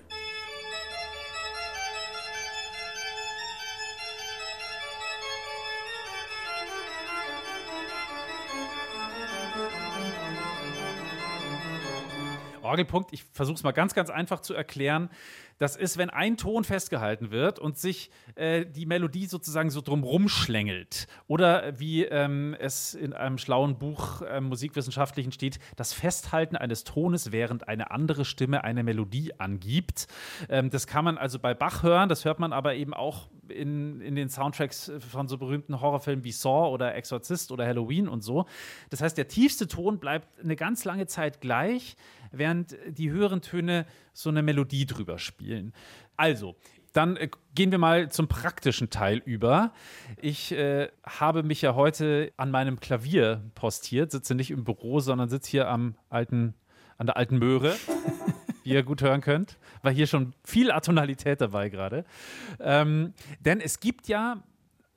Orgelpunkt, 12.61 13.13
ich 13.13 13.23
versuche 13.23 13.55
es 13.55 13.63
mal 13.63 13.71
ganz, 13.71 13.93
ganz 13.95 14.09
einfach 14.09 14.41
zu 14.41 14.53
erklären. 14.53 15.09
Das 15.59 15.75
ist, 15.75 15.97
wenn 15.97 16.09
ein 16.09 16.37
Ton 16.37 16.63
festgehalten 16.63 17.31
wird 17.31 17.59
und 17.59 17.77
sich 17.77 18.09
äh, 18.35 18.65
die 18.65 18.85
Melodie 18.85 19.25
sozusagen 19.25 19.69
so 19.69 19.81
drumrum 19.81 20.29
schlängelt. 20.29 21.07
Oder 21.27 21.79
wie 21.79 22.05
ähm, 22.05 22.55
es 22.59 22.95
in 22.95 23.13
einem 23.13 23.37
schlauen 23.37 23.77
Buch 23.77 24.21
äh, 24.21 24.41
Musikwissenschaftlichen 24.41 25.31
steht, 25.31 25.59
das 25.75 25.93
Festhalten 25.93 26.55
eines 26.55 26.85
Tones, 26.85 27.31
während 27.31 27.67
eine 27.67 27.91
andere 27.91 28.25
Stimme 28.25 28.63
eine 28.63 28.83
Melodie 28.83 29.37
angibt. 29.37 30.07
Ähm, 30.47 30.69
das 30.69 30.87
kann 30.87 31.05
man 31.05 31.17
also 31.17 31.39
bei 31.39 31.53
Bach 31.53 31.83
hören, 31.83 32.09
das 32.09 32.23
hört 32.25 32.39
man 32.39 32.53
aber 32.53 32.75
eben 32.75 32.93
auch 32.93 33.27
in, 33.49 33.99
in 34.01 34.15
den 34.15 34.29
Soundtracks 34.29 34.91
von 35.11 35.27
so 35.27 35.37
berühmten 35.37 35.81
Horrorfilmen 35.81 36.23
wie 36.23 36.31
Saw 36.31 36.69
oder 36.69 36.95
Exorzist 36.95 37.51
oder 37.51 37.65
Halloween 37.65 38.07
und 38.07 38.21
so. 38.21 38.45
Das 38.89 39.01
heißt, 39.01 39.17
der 39.17 39.27
tiefste 39.27 39.67
Ton 39.67 39.99
bleibt 39.99 40.27
eine 40.39 40.55
ganz 40.55 40.85
lange 40.85 41.07
Zeit 41.07 41.41
gleich, 41.41 41.95
während 42.31 42.77
die 42.87 43.09
höheren 43.09 43.41
Töne 43.41 43.85
so 44.21 44.29
eine 44.29 44.43
Melodie 44.43 44.85
drüber 44.85 45.17
spielen. 45.17 45.73
Also, 46.17 46.55
dann 46.93 47.17
äh, 47.17 47.29
gehen 47.55 47.71
wir 47.71 47.77
mal 47.77 48.09
zum 48.09 48.27
praktischen 48.27 48.89
Teil 48.89 49.21
über. 49.23 49.71
Ich 50.17 50.51
äh, 50.51 50.89
habe 51.05 51.43
mich 51.43 51.61
ja 51.61 51.75
heute 51.75 52.31
an 52.35 52.51
meinem 52.51 52.79
Klavier 52.79 53.43
postiert, 53.55 54.11
sitze 54.11 54.35
nicht 54.35 54.51
im 54.51 54.63
Büro, 54.63 54.99
sondern 54.99 55.29
sitze 55.29 55.51
hier 55.51 55.69
am 55.69 55.95
alten, 56.09 56.55
an 56.97 57.05
der 57.05 57.17
alten 57.17 57.37
Möhre. 57.37 57.75
wie 58.63 58.71
ihr 58.71 58.83
gut 58.83 59.01
hören 59.01 59.21
könnt. 59.21 59.57
War 59.81 59.91
hier 59.91 60.05
schon 60.05 60.33
viel 60.43 60.71
Atonalität 60.71 61.39
dabei 61.39 61.69
gerade. 61.69 62.03
Ähm, 62.59 63.13
denn 63.39 63.61
es 63.61 63.79
gibt 63.79 64.07
ja 64.07 64.43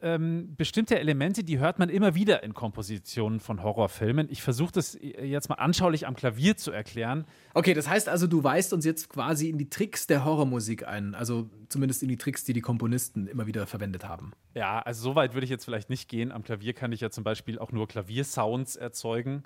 ähm, 0.03 0.55
bestimmte 0.57 0.99
Elemente, 0.99 1.45
die 1.45 1.59
hört 1.59 1.79
man 1.79 1.89
immer 1.89 2.15
wieder 2.15 2.43
in 2.43 2.55
Kompositionen 2.55 3.41
von 3.41 3.63
Horrorfilmen. 3.63 4.29
Ich 4.31 4.43
versuche 4.43 4.73
das 4.73 4.99
jetzt 5.01 5.49
mal 5.49 5.55
anschaulich 5.57 6.07
am 6.07 6.15
Klavier 6.15 6.57
zu 6.57 6.73
erklären. 6.73 7.25
Okay, 7.55 7.73
das 7.73 7.89
heißt 7.89 8.09
also, 8.09 8.27
du 8.27 8.43
weist 8.45 8.73
uns 8.73 8.85
jetzt 8.85 9.09
quasi 9.09 9.49
in 9.49 9.59
die 9.59 9.71
Tricks 9.71 10.07
der 10.07 10.25
Horrormusik 10.25 10.87
ein, 10.87 11.15
also 11.15 11.49
zumindest 11.69 12.03
in 12.03 12.09
die 12.09 12.17
Tricks, 12.17 12.45
die 12.45 12.53
die 12.53 12.61
Komponisten 12.61 13.27
immer 13.27 13.47
wieder 13.47 13.67
verwendet 13.67 14.05
haben. 14.05 14.33
Ja, 14.55 14.81
also 14.81 15.03
so 15.03 15.15
weit 15.15 15.35
würde 15.35 15.45
ich 15.45 15.51
jetzt 15.51 15.65
vielleicht 15.65 15.89
nicht 15.89 16.09
gehen. 16.09 16.33
Am 16.33 16.43
Klavier 16.43 16.73
kann 16.73 16.93
ich 16.93 17.01
ja 17.01 17.11
zum 17.11 17.25
Beispiel 17.25 17.59
auch 17.59 17.73
nur 17.73 17.89
Klaviersounds 17.89 18.77
erzeugen. 18.77 19.45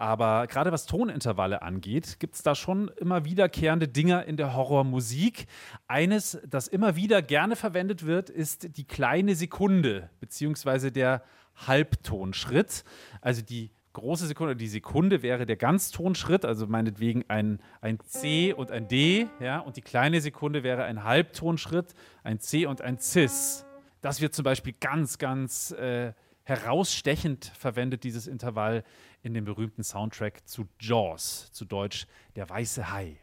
Aber 0.00 0.46
gerade 0.46 0.72
was 0.72 0.86
Tonintervalle 0.86 1.60
angeht, 1.60 2.20
gibt 2.20 2.34
es 2.34 2.42
da 2.42 2.54
schon 2.54 2.90
immer 2.96 3.26
wiederkehrende 3.26 3.86
Dinger 3.86 4.24
in 4.24 4.38
der 4.38 4.54
Horrormusik. 4.54 5.46
Eines, 5.88 6.40
das 6.48 6.68
immer 6.68 6.96
wieder 6.96 7.20
gerne 7.20 7.54
verwendet 7.54 8.06
wird, 8.06 8.30
ist 8.30 8.78
die 8.78 8.84
kleine 8.84 9.34
Sekunde, 9.34 10.08
beziehungsweise 10.18 10.90
der 10.90 11.22
Halbtonschritt. 11.66 12.82
Also 13.20 13.42
die 13.42 13.72
große 13.92 14.26
Sekunde, 14.26 14.56
die 14.56 14.68
Sekunde 14.68 15.20
wäre 15.20 15.44
der 15.44 15.56
Ganztonschritt, 15.56 16.46
also 16.46 16.66
meinetwegen 16.66 17.26
ein, 17.28 17.60
ein 17.82 18.00
C 18.00 18.54
und 18.54 18.70
ein 18.70 18.88
D, 18.88 19.28
ja, 19.38 19.58
und 19.58 19.76
die 19.76 19.82
kleine 19.82 20.22
Sekunde 20.22 20.62
wäre 20.62 20.84
ein 20.84 21.04
Halbtonschritt, 21.04 21.94
ein 22.22 22.40
C 22.40 22.64
und 22.64 22.80
ein 22.80 22.96
Cis. 22.98 23.66
Das 24.00 24.22
wird 24.22 24.32
zum 24.32 24.44
Beispiel 24.44 24.72
ganz, 24.80 25.18
ganz 25.18 25.72
äh, 25.72 26.14
herausstechend 26.50 27.46
verwendet, 27.56 28.02
dieses 28.02 28.26
Intervall 28.26 28.82
in 29.22 29.34
dem 29.34 29.44
berühmten 29.44 29.84
Soundtrack 29.84 30.46
zu 30.48 30.68
Jaws, 30.80 31.50
zu 31.52 31.64
Deutsch 31.64 32.06
Der 32.34 32.50
weiße 32.50 32.90
Hai. 32.90 33.16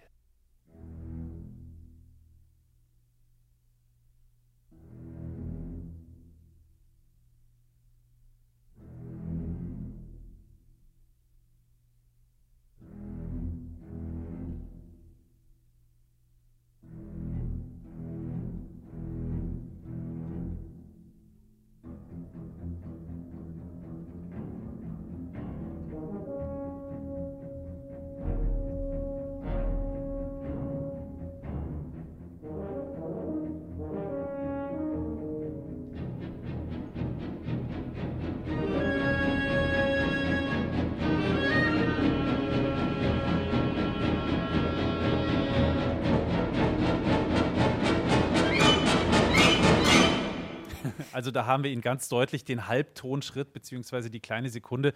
Also 51.28 51.34
da 51.34 51.46
haben 51.46 51.66
wir 51.66 51.72
ihn 51.72 51.82
ganz 51.82 52.08
deutlich 52.08 52.46
den 52.46 52.70
Halbtonschritt 52.70 53.52
beziehungsweise 53.52 54.10
die 54.10 54.22
kleine 54.22 54.50
Sekunde. 54.50 54.94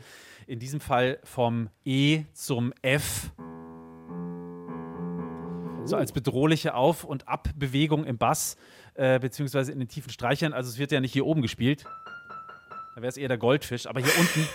In 0.47 0.59
diesem 0.59 0.79
Fall 0.79 1.19
vom 1.25 1.67
E 1.83 2.23
zum 2.31 2.71
F. 2.81 3.31
So 5.83 5.97
als 5.97 6.13
bedrohliche 6.13 6.73
Auf- 6.73 7.03
und 7.03 7.27
Abbewegung 7.27 8.05
im 8.05 8.17
Bass 8.17 8.55
äh, 8.93 9.19
beziehungsweise 9.19 9.73
in 9.73 9.79
den 9.79 9.89
tiefen 9.89 10.09
Streichern. 10.09 10.53
Also 10.53 10.69
es 10.69 10.77
wird 10.77 10.93
ja 10.93 11.01
nicht 11.01 11.11
hier 11.11 11.25
oben 11.25 11.41
gespielt. 11.41 11.83
Da 12.95 13.01
wäre 13.01 13.09
es 13.09 13.17
eher 13.17 13.27
der 13.27 13.37
Goldfisch. 13.37 13.85
Aber 13.85 13.99
hier 13.99 14.17
unten 14.17 14.47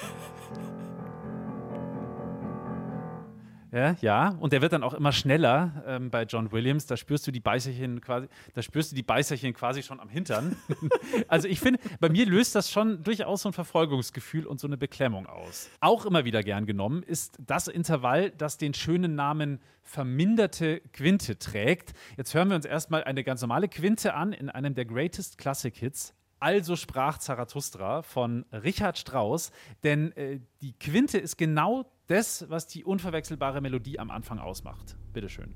Ja, 3.77 3.95
ja, 4.01 4.29
und 4.41 4.55
der 4.55 4.63
wird 4.63 4.73
dann 4.73 4.83
auch 4.83 4.95
immer 4.95 5.13
schneller 5.13 5.85
ähm, 5.87 6.09
bei 6.09 6.23
John 6.23 6.51
Williams. 6.51 6.87
Da 6.87 6.97
spürst 6.97 7.27
du 7.27 7.31
die 7.31 7.41
Beißerchen 7.41 8.01
quasi, 8.01 8.27
da 8.55 8.63
spürst 8.63 8.93
du 8.93 8.97
die 8.97 9.03
Beißerchen 9.03 9.53
quasi 9.53 9.83
schon 9.83 10.01
am 10.01 10.09
Hintern. 10.09 10.57
also 11.29 11.47
ich 11.47 11.61
finde, 11.61 11.79
bei 12.01 12.09
mir 12.09 12.25
löst 12.25 12.55
das 12.55 12.71
schon 12.71 13.03
durchaus 13.03 13.43
so 13.43 13.51
ein 13.51 13.53
Verfolgungsgefühl 13.53 14.47
und 14.47 14.61
so 14.61 14.67
eine 14.67 14.79
Beklemmung 14.79 15.27
aus. 15.27 15.69
Auch 15.81 16.07
immer 16.07 16.25
wieder 16.25 16.43
gern 16.43 16.65
genommen 16.65 17.03
ist 17.03 17.37
das 17.39 17.69
Intervall, 17.69 18.31
das 18.31 18.57
den 18.57 18.73
schönen 18.73 19.15
Namen 19.15 19.61
verminderte 19.83 20.81
Quinte 20.95 21.39
trägt. 21.39 21.93
Jetzt 22.17 22.33
hören 22.33 22.49
wir 22.49 22.57
uns 22.57 22.65
erstmal 22.65 23.05
eine 23.05 23.25
ganz 23.25 23.43
normale 23.43 23.69
Quinte 23.69 24.15
an 24.15 24.33
in 24.33 24.49
einem 24.49 24.75
der 24.75 24.87
Greatest 24.87 25.37
Classic 25.37 25.77
Hits. 25.77 26.15
Also 26.39 26.77
sprach 26.77 27.19
Zarathustra 27.19 28.01
von 28.01 28.47
Richard 28.53 28.97
Strauss, 28.97 29.53
denn 29.85 30.13
äh, 30.13 30.41
die 30.63 30.73
Quinte 30.79 31.19
ist 31.19 31.37
genau 31.37 31.85
das, 32.07 32.49
was 32.49 32.67
die 32.67 32.85
unverwechselbare 32.85 33.61
Melodie 33.61 33.99
am 33.99 34.11
Anfang 34.11 34.39
ausmacht. 34.39 34.97
Bitteschön. 35.13 35.55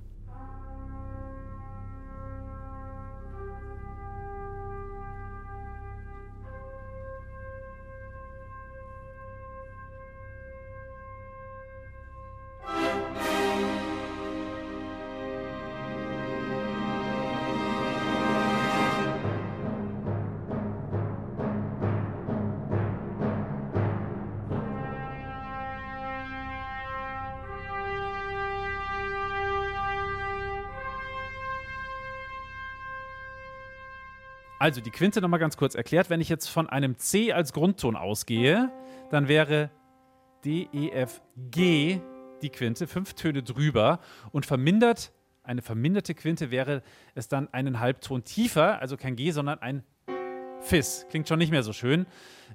Also 34.60 34.82
die 34.82 34.90
Quinte 34.90 35.22
nochmal 35.22 35.40
ganz 35.40 35.56
kurz 35.56 35.74
erklärt. 35.74 36.10
Wenn 36.10 36.20
ich 36.20 36.28
jetzt 36.28 36.48
von 36.48 36.68
einem 36.68 36.98
C 36.98 37.32
als 37.32 37.54
Grundton 37.54 37.96
ausgehe, 37.96 38.70
dann 39.10 39.26
wäre 39.26 39.70
D, 40.44 40.68
E, 40.70 40.90
F, 40.90 41.22
G 41.50 41.98
die 42.42 42.50
Quinte, 42.50 42.86
fünf 42.86 43.14
Töne 43.14 43.42
drüber 43.42 44.00
und 44.32 44.44
vermindert, 44.44 45.12
eine 45.44 45.62
verminderte 45.62 46.14
Quinte 46.14 46.50
wäre 46.50 46.82
es 47.14 47.26
dann 47.26 47.48
einen 47.54 47.80
Halbton 47.80 48.22
tiefer, 48.24 48.78
also 48.80 48.98
kein 48.98 49.16
G, 49.16 49.30
sondern 49.30 49.60
ein 49.60 49.82
Fis. 50.60 51.06
Klingt 51.08 51.26
schon 51.26 51.38
nicht 51.38 51.50
mehr 51.50 51.62
so 51.62 51.72
schön. 51.72 52.04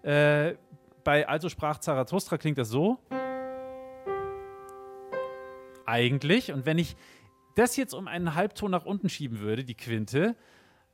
Äh, 0.03 0.57
bei 1.03 1.27
Also 1.27 1.49
sprach 1.49 1.79
Zarathustra 1.79 2.37
klingt 2.37 2.59
das 2.59 2.69
so. 2.69 2.99
Eigentlich. 5.87 6.53
Und 6.53 6.67
wenn 6.67 6.77
ich 6.77 6.95
das 7.55 7.75
jetzt 7.77 7.95
um 7.95 8.07
einen 8.07 8.35
Halbton 8.35 8.69
nach 8.69 8.85
unten 8.85 9.09
schieben 9.09 9.39
würde, 9.39 9.63
die 9.63 9.75
Quinte, 9.75 10.35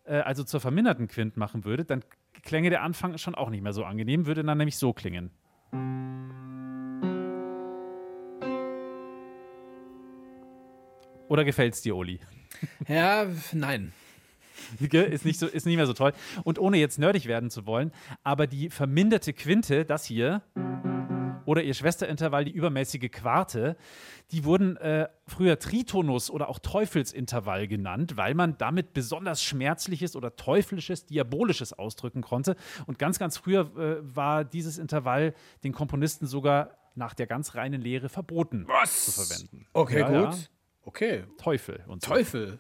äh, 0.05 0.19
also 0.19 0.43
zur 0.43 0.59
verminderten 0.59 1.07
Quint 1.07 1.37
machen 1.37 1.65
würde, 1.65 1.85
dann 1.85 2.03
klänge 2.43 2.69
der 2.69 2.83
Anfang 2.83 3.17
schon 3.17 3.35
auch 3.35 3.49
nicht 3.49 3.61
mehr 3.61 3.73
so 3.73 3.83
angenehm, 3.83 4.25
würde 4.25 4.43
dann 4.43 4.57
nämlich 4.57 4.77
so 4.77 4.93
klingen. 4.93 5.31
Oder 11.27 11.45
gefällt 11.45 11.75
es 11.75 11.81
dir, 11.81 11.95
Oli? 11.95 12.19
Ja, 12.87 13.25
nein. 13.53 13.93
ist, 14.79 15.25
nicht 15.25 15.39
so, 15.39 15.47
ist 15.47 15.65
nicht 15.65 15.77
mehr 15.77 15.85
so 15.85 15.93
toll. 15.93 16.13
Und 16.43 16.59
ohne 16.59 16.77
jetzt 16.77 16.99
nerdig 16.99 17.27
werden 17.27 17.49
zu 17.49 17.65
wollen, 17.65 17.91
aber 18.23 18.47
die 18.47 18.69
verminderte 18.69 19.33
Quinte, 19.33 19.85
das 19.85 20.05
hier, 20.05 20.41
oder 21.51 21.63
ihr 21.63 21.73
Schwesterintervall, 21.73 22.45
die 22.45 22.51
übermäßige 22.51 23.11
Quarte, 23.11 23.75
die 24.31 24.45
wurden 24.45 24.77
äh, 24.77 25.09
früher 25.27 25.59
Tritonus 25.59 26.29
oder 26.31 26.47
auch 26.47 26.59
Teufelsintervall 26.59 27.67
genannt, 27.67 28.15
weil 28.15 28.33
man 28.33 28.57
damit 28.57 28.93
besonders 28.93 29.43
schmerzliches 29.43 30.15
oder 30.15 30.35
teuflisches, 30.37 31.05
diabolisches 31.05 31.73
ausdrücken 31.73 32.21
konnte. 32.21 32.55
Und 32.87 32.97
ganz, 32.99 33.19
ganz 33.19 33.37
früher 33.37 33.69
äh, 33.77 33.97
war 34.15 34.45
dieses 34.45 34.77
Intervall 34.77 35.33
den 35.65 35.73
Komponisten 35.73 36.25
sogar 36.25 36.77
nach 36.95 37.13
der 37.13 37.27
ganz 37.27 37.55
reinen 37.55 37.81
Lehre 37.81 38.07
verboten 38.09 38.65
Was? 38.67 39.05
zu 39.05 39.11
verwenden. 39.11 39.65
Okay, 39.73 39.99
Ja, 39.99 40.07
gut. 40.07 40.35
ja. 40.35 40.39
Okay. 40.83 41.23
Teufel 41.37 41.83
und 41.87 42.01
so. 42.01 42.11
Teufel. 42.11 42.57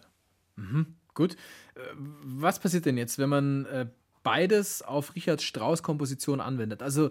Mhm. 0.57 0.95
Gut. 1.13 1.35
Äh, 1.75 1.79
Was 1.95 2.59
passiert 2.59 2.85
denn 2.85 2.97
jetzt, 2.97 3.17
wenn 3.17 3.29
man 3.29 3.65
äh, 3.65 3.87
beides 4.23 4.81
auf 4.81 5.15
Richard 5.15 5.41
Strauss 5.41 5.81
Komposition 5.81 6.39
anwendet? 6.41 6.83
Also, 6.83 7.09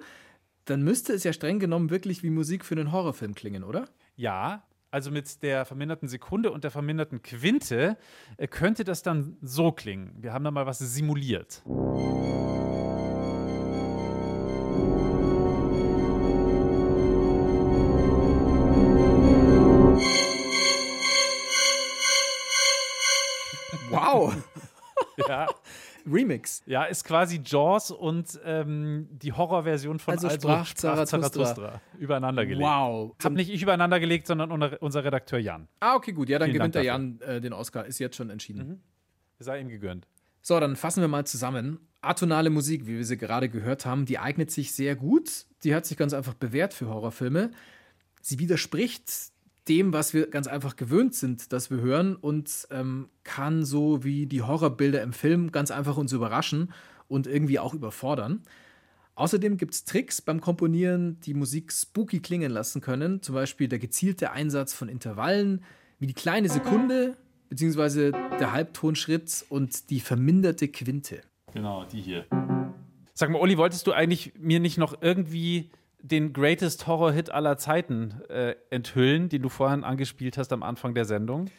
dann 0.65 0.83
müsste 0.83 1.13
es 1.13 1.25
ja 1.25 1.33
streng 1.33 1.59
genommen 1.59 1.91
wirklich 1.91 2.23
wie 2.23 2.31
Musik 2.31 2.65
für 2.65 2.75
einen 2.75 2.93
Horrorfilm 2.93 3.35
klingen, 3.35 3.65
oder? 3.65 3.89
Ja, 4.17 4.65
also 4.91 5.11
mit 5.11 5.43
der 5.43 5.65
verminderten 5.65 6.09
Sekunde 6.09 6.51
und 6.51 6.65
der 6.65 6.71
verminderten 6.71 7.23
Quinte, 7.23 7.97
äh, 8.37 8.47
könnte 8.49 8.85
das 8.85 9.03
dann 9.03 9.37
so 9.41 9.73
klingen. 9.73 10.13
Wir 10.19 10.33
haben 10.33 10.45
da 10.45 10.51
mal 10.51 10.67
was 10.67 10.79
simuliert. 10.79 11.63
Wow. 23.91 24.35
Ja, 25.29 25.47
Remix. 26.07 26.63
ja 26.67 26.85
ist 26.85 27.05
quasi 27.05 27.41
Jaws 27.45 27.91
und 27.91 28.39
ähm, 28.45 29.09
die 29.11 29.33
Horrorversion 29.33 29.99
von 29.99 30.15
Also 30.15 30.31
sprach 30.31 30.73
Zarathustra. 30.75 31.81
Übereinander 31.99 32.47
gelegt. 32.47 32.67
Wow. 32.67 33.15
Hab 33.23 33.33
nicht 33.33 33.51
ich 33.51 33.63
übereinander 33.63 34.01
gelegt, 34.01 34.27
sondern 34.27 34.51
unser, 34.51 35.05
Redakteur 35.05 35.39
Jan. 35.39 35.69
Ah, 35.81 35.97
okay, 35.97 36.13
gut. 36.13 36.29
Ja, 36.29 36.39
dann 36.39 36.51
Vielen 36.51 36.59
gewinnt 36.59 36.75
der 36.75 36.85
Dank 36.85 37.21
Jan 37.23 37.37
äh, 37.37 37.41
den 37.41 37.53
Oscar. 37.53 37.87
Ist 37.87 37.99
jetzt 37.99 38.17
schon 38.17 38.31
entschieden. 38.31 38.83
Sei 39.39 39.61
ihm 39.61 39.69
gegönnt. 39.69 40.07
So, 40.43 40.59
dann 40.59 40.77
fassen 40.77 41.01
wir 41.01 41.09
mal 41.09 41.27
zusammen. 41.27 41.79
Atonale 42.03 42.51
Musik, 42.51 42.87
wie 42.87 42.97
wir 42.97 43.05
sie 43.05 43.19
gerade 43.19 43.49
gehört 43.49 43.85
haben, 43.85 44.07
die 44.07 44.19
eignet 44.19 44.51
sich 44.51 44.73
sehr 44.73 44.97
gut. 44.97 45.47
Die 45.65 45.75
hat 45.75 45.85
sich 45.85 45.99
ganz 45.99 46.15
einfach 46.15 46.35
bewährt 46.35 46.73
für 46.73 46.89
Horrorfilme. 46.89 47.51
Sie 48.23 48.39
widerspricht 48.39 49.33
dem, 49.69 49.93
was 49.93 50.15
wir 50.15 50.29
ganz 50.29 50.47
einfach 50.47 50.77
gewöhnt 50.77 51.15
sind, 51.15 51.53
dass 51.53 51.71
wir 51.71 51.81
hören 51.81 52.17
und 52.17 52.67
ähm, 52.71 53.09
kann 53.25 53.65
so 53.65 54.05
wie 54.05 54.27
die 54.27 54.43
Horrorbilder 54.43 55.03
im 55.03 55.13
Film 55.13 55.53
ganz 55.53 55.71
einfach 55.71 55.97
uns 55.97 56.13
überraschen 56.13 56.73
und 57.09 57.27
irgendwie 57.27 57.59
auch 57.59 57.75
überfordern. 57.75 58.43
Außerdem 59.15 59.59
gibt 59.59 59.75
es 59.75 59.85
Tricks 59.85 60.23
beim 60.23 60.41
Komponieren, 60.41 61.21
die 61.21 61.35
Musik 61.35 61.73
spooky 61.73 62.21
klingen 62.21 62.51
lassen 62.51 62.81
können. 62.81 63.21
Zum 63.23 63.35
Beispiel 63.35 63.69
der 63.69 63.79
gezielte 63.79 64.31
Einsatz 64.31 64.73
von 64.73 64.89
Intervallen, 64.89 65.63
wie 65.99 66.07
die 66.07 66.15
kleine 66.15 66.49
Sekunde, 66.49 67.17
beziehungsweise 67.51 68.13
der 68.13 68.53
Halbtonschritt 68.53 69.45
und 69.51 69.91
die 69.91 70.01
verminderte 70.01 70.69
Quinte. 70.69 71.21
Genau, 71.53 71.85
die 71.85 72.01
hier. 72.01 72.25
Sag 73.13 73.29
mal, 73.29 73.39
Olli, 73.39 73.59
wolltest 73.59 73.87
du 73.87 73.93
eigentlich 73.93 74.33
mir 74.39 74.61
nicht 74.61 74.79
noch 74.79 75.03
irgendwie 75.03 75.71
den 76.03 76.33
greatest 76.33 76.87
Horror-Hit 76.87 77.31
aller 77.31 77.57
Zeiten 77.59 78.21
äh, 78.29 78.55
enthüllen, 78.71 79.29
den 79.29 79.43
du 79.43 79.49
vorhin 79.49 79.85
angespielt 79.85 80.39
hast 80.39 80.53
am 80.53 80.63
Anfang 80.63 80.95
der 80.95 81.05
Sendung? 81.05 81.51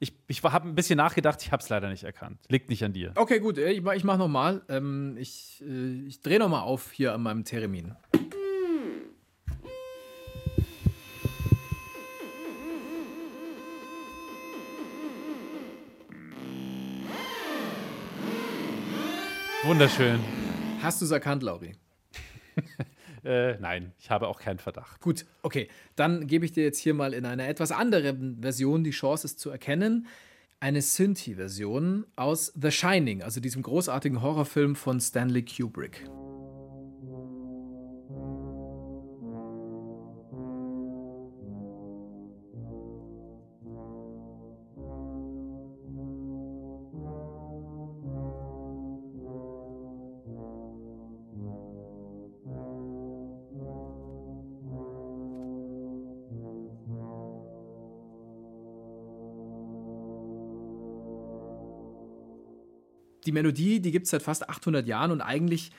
Ich, 0.00 0.12
ich 0.26 0.42
habe 0.42 0.68
ein 0.68 0.74
bisschen 0.74 0.96
nachgedacht, 0.96 1.40
ich 1.42 1.52
habe 1.52 1.62
es 1.62 1.68
leider 1.68 1.88
nicht 1.88 2.04
erkannt. 2.04 2.38
Liegt 2.48 2.68
nicht 2.70 2.84
an 2.84 2.92
dir. 2.92 3.12
Okay, 3.14 3.38
gut, 3.38 3.56
äh, 3.58 3.70
ich, 3.70 3.82
mach- 3.82 3.94
ich 3.94 4.04
mache 4.04 4.18
nochmal. 4.18 4.62
Ähm, 4.68 5.16
ich 5.18 5.62
äh, 5.66 6.06
ich 6.06 6.20
drehe 6.20 6.38
nochmal 6.38 6.62
auf 6.62 6.90
hier 6.92 7.14
an 7.14 7.22
meinem 7.22 7.44
Theremin. 7.44 7.94
Wunderschön. 19.64 20.20
Hast 20.82 21.00
du 21.00 21.04
es 21.06 21.10
erkannt, 21.10 21.42
Lauri? 21.42 21.72
Äh, 23.26 23.58
nein, 23.58 23.92
ich 23.98 24.10
habe 24.10 24.28
auch 24.28 24.38
keinen 24.38 24.58
Verdacht. 24.58 25.00
Gut, 25.00 25.26
okay. 25.42 25.68
Dann 25.96 26.28
gebe 26.28 26.44
ich 26.44 26.52
dir 26.52 26.62
jetzt 26.62 26.78
hier 26.78 26.94
mal 26.94 27.12
in 27.12 27.26
einer 27.26 27.48
etwas 27.48 27.72
anderen 27.72 28.40
Version 28.40 28.84
die 28.84 28.92
Chance, 28.92 29.26
es 29.26 29.36
zu 29.36 29.50
erkennen. 29.50 30.06
Eine 30.60 30.80
Synthi-Version 30.80 32.06
aus 32.14 32.52
The 32.54 32.70
Shining, 32.70 33.22
also 33.22 33.40
diesem 33.40 33.62
großartigen 33.62 34.22
Horrorfilm 34.22 34.76
von 34.76 35.00
Stanley 35.00 35.44
Kubrick. 35.44 36.08
Melodie, 63.36 63.80
die 63.80 63.90
gibt 63.92 64.04
es 64.06 64.10
seit 64.10 64.22
fast 64.22 64.48
800 64.48 64.86
Jahren 64.86 65.10
und 65.10 65.20
eigentlich 65.20 65.70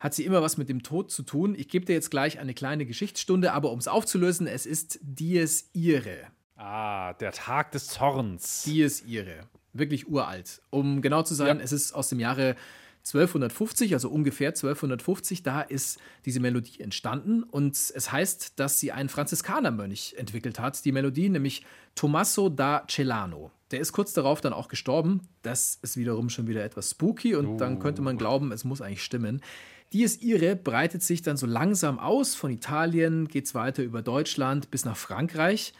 hat 0.00 0.14
sie 0.14 0.24
immer 0.24 0.42
was 0.42 0.56
mit 0.56 0.68
dem 0.68 0.82
Tod 0.82 1.10
zu 1.12 1.22
tun. 1.22 1.54
Ich 1.56 1.68
gebe 1.68 1.84
dir 1.84 1.92
jetzt 1.92 2.10
gleich 2.10 2.40
eine 2.40 2.54
kleine 2.54 2.86
Geschichtsstunde, 2.86 3.52
aber 3.52 3.70
um 3.70 3.78
es 3.78 3.86
aufzulösen, 3.86 4.46
es 4.48 4.66
ist 4.66 4.98
Dies 5.02 5.68
Irae. 5.74 6.26
Ah, 6.56 7.12
der 7.14 7.32
Tag 7.32 7.70
des 7.72 7.86
Zorns. 7.88 8.62
Dies 8.64 9.02
Irae. 9.06 9.42
Wirklich 9.72 10.08
uralt. 10.08 10.60
Um 10.70 11.02
genau 11.02 11.22
zu 11.22 11.34
sein, 11.34 11.58
Ja. 11.58 11.62
es 11.62 11.70
ist 11.72 11.92
aus 11.92 12.08
dem 12.08 12.18
Jahre 12.18 12.56
1250, 13.04 13.94
also 13.94 14.08
ungefähr 14.10 14.48
1250, 14.54 15.42
da 15.42 15.60
ist 15.60 15.98
diese 16.24 16.40
Melodie 16.40 16.80
entstanden 16.80 17.42
und 17.42 17.74
es 17.74 18.12
heißt, 18.12 18.58
dass 18.60 18.78
sie 18.80 18.92
ein 18.92 19.08
Franziskanermönch 19.08 20.14
entwickelt 20.18 20.58
hat, 20.60 20.84
die 20.84 20.92
Melodie, 20.92 21.28
nämlich 21.28 21.64
Tommaso 21.94 22.48
da 22.48 22.84
Celano. 22.88 23.50
Der 23.72 23.80
ist 23.80 23.92
kurz 23.92 24.12
darauf 24.12 24.40
dann 24.40 24.52
auch 24.52 24.68
gestorben. 24.68 25.22
Das 25.42 25.78
ist 25.82 25.96
wiederum 25.96 26.28
schon 26.28 26.46
wieder 26.46 26.64
etwas 26.64 26.90
spooky 26.90 27.34
und 27.34 27.58
dann 27.58 27.78
könnte 27.78 28.02
man 28.02 28.18
glauben, 28.18 28.52
es 28.52 28.64
muss 28.64 28.80
eigentlich 28.80 29.02
stimmen. 29.02 29.40
Dies 29.92 30.22
Irae 30.22 30.54
breitet 30.54 31.02
sich 31.02 31.22
dann 31.22 31.36
so 31.36 31.46
langsam 31.46 31.98
aus. 31.98 32.34
Von 32.34 32.50
Italien 32.50 33.28
geht 33.28 33.46
es 33.46 33.54
weiter 33.54 33.82
über 33.82 34.00
Deutschland 34.00 34.70
bis 34.70 34.84
nach 34.84 34.96
Frankreich. 34.96 35.74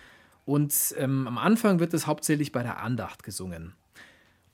Und 0.45 0.75
ähm, 0.99 1.27
am 1.27 1.39
Anfang 1.39 1.81
wird 1.81 1.95
es 1.95 2.07
hauptsächlich 2.07 2.53
bei 2.53 2.63
der 2.63 2.81
Andacht 2.83 3.23
gesungen. 3.23 3.75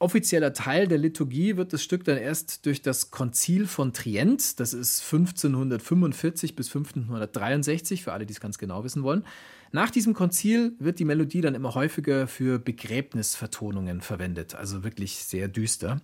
Offizieller 0.01 0.53
Teil 0.53 0.87
der 0.87 0.99
Liturgie 0.99 1.57
wird 1.57 1.73
das 1.73 1.83
Stück 1.83 2.05
dann 2.05 2.19
erst 2.19 2.67
durch 2.67 2.83
das 2.83 3.11
Konzil 3.11 3.67
von 3.67 3.93
Trient, 3.93 4.61
das 4.61 4.73
ist 4.73 5.03
1545 5.03 6.55
bis 6.55 6.69
1563, 6.69 8.05
für 8.05 8.13
alle, 8.13 8.25
die 8.25 8.33
es 8.33 8.39
ganz 8.39 8.59
genau 8.59 8.85
wissen 8.85 9.03
wollen. 9.03 9.25
Nach 9.71 9.91
diesem 9.91 10.15
Konzil 10.15 10.75
wird 10.79 10.99
die 10.99 11.05
Melodie 11.05 11.41
dann 11.41 11.55
immer 11.55 11.75
häufiger 11.75 12.27
für 12.27 12.59
Begräbnisvertonungen 12.59 14.01
verwendet, 14.01 14.55
also 14.55 14.83
wirklich 14.83 15.17
sehr 15.25 15.49
düster. 15.49 16.01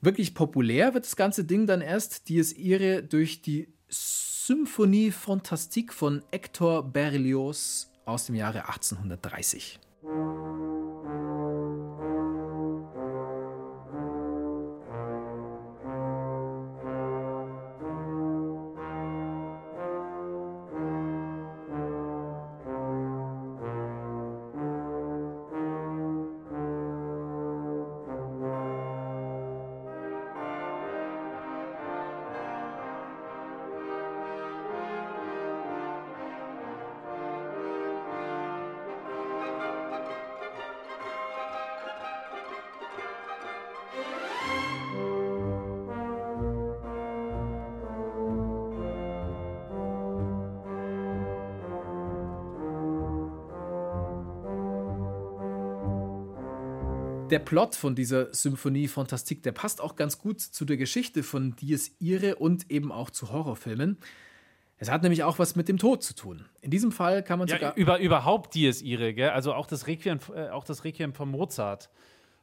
Wirklich 0.00 0.34
populär 0.34 0.94
wird 0.94 1.04
das 1.04 1.16
ganze 1.16 1.44
Ding 1.44 1.66
dann 1.66 1.80
erst 1.80 2.28
Dies 2.28 2.52
Irae 2.52 3.02
durch 3.02 3.42
die 3.42 3.68
Symphonie 3.88 5.10
Fantastique 5.10 5.92
von 5.92 6.22
Hector 6.30 6.82
Berlioz 6.92 7.90
aus 8.04 8.26
dem 8.26 8.36
Jahre 8.36 8.68
1830. 8.68 9.80
Der 57.30 57.38
Plot 57.40 57.74
von 57.74 57.94
dieser 57.94 58.32
Symphonie 58.34 58.88
Fantastique, 58.88 59.42
der 59.42 59.52
passt 59.52 59.80
auch 59.80 59.96
ganz 59.96 60.18
gut 60.18 60.40
zu 60.40 60.64
der 60.64 60.76
Geschichte 60.76 61.22
von 61.22 61.56
Dies 61.56 61.96
Irae 61.98 62.34
und 62.34 62.70
eben 62.70 62.92
auch 62.92 63.10
zu 63.10 63.32
Horrorfilmen. 63.32 63.98
Es 64.78 64.90
hat 64.90 65.02
nämlich 65.02 65.24
auch 65.24 65.38
was 65.38 65.56
mit 65.56 65.68
dem 65.68 65.78
Tod 65.78 66.02
zu 66.02 66.14
tun. 66.14 66.44
In 66.60 66.70
diesem 66.70 66.92
Fall 66.92 67.22
kann 67.22 67.38
man 67.38 67.48
Ja, 67.48 67.56
sogar. 67.56 67.76
über, 67.76 67.98
überhaupt 67.98 68.54
die 68.54 68.66
ist 68.66 68.82
ihre, 68.82 69.14
gell? 69.14 69.30
Also 69.30 69.54
auch 69.54 69.66
das 69.66 69.86
Requiem, 69.86 70.18
äh, 70.34 70.48
auch 70.50 70.64
das 70.64 70.84
Requiem 70.84 71.14
von 71.14 71.30
Mozart 71.30 71.88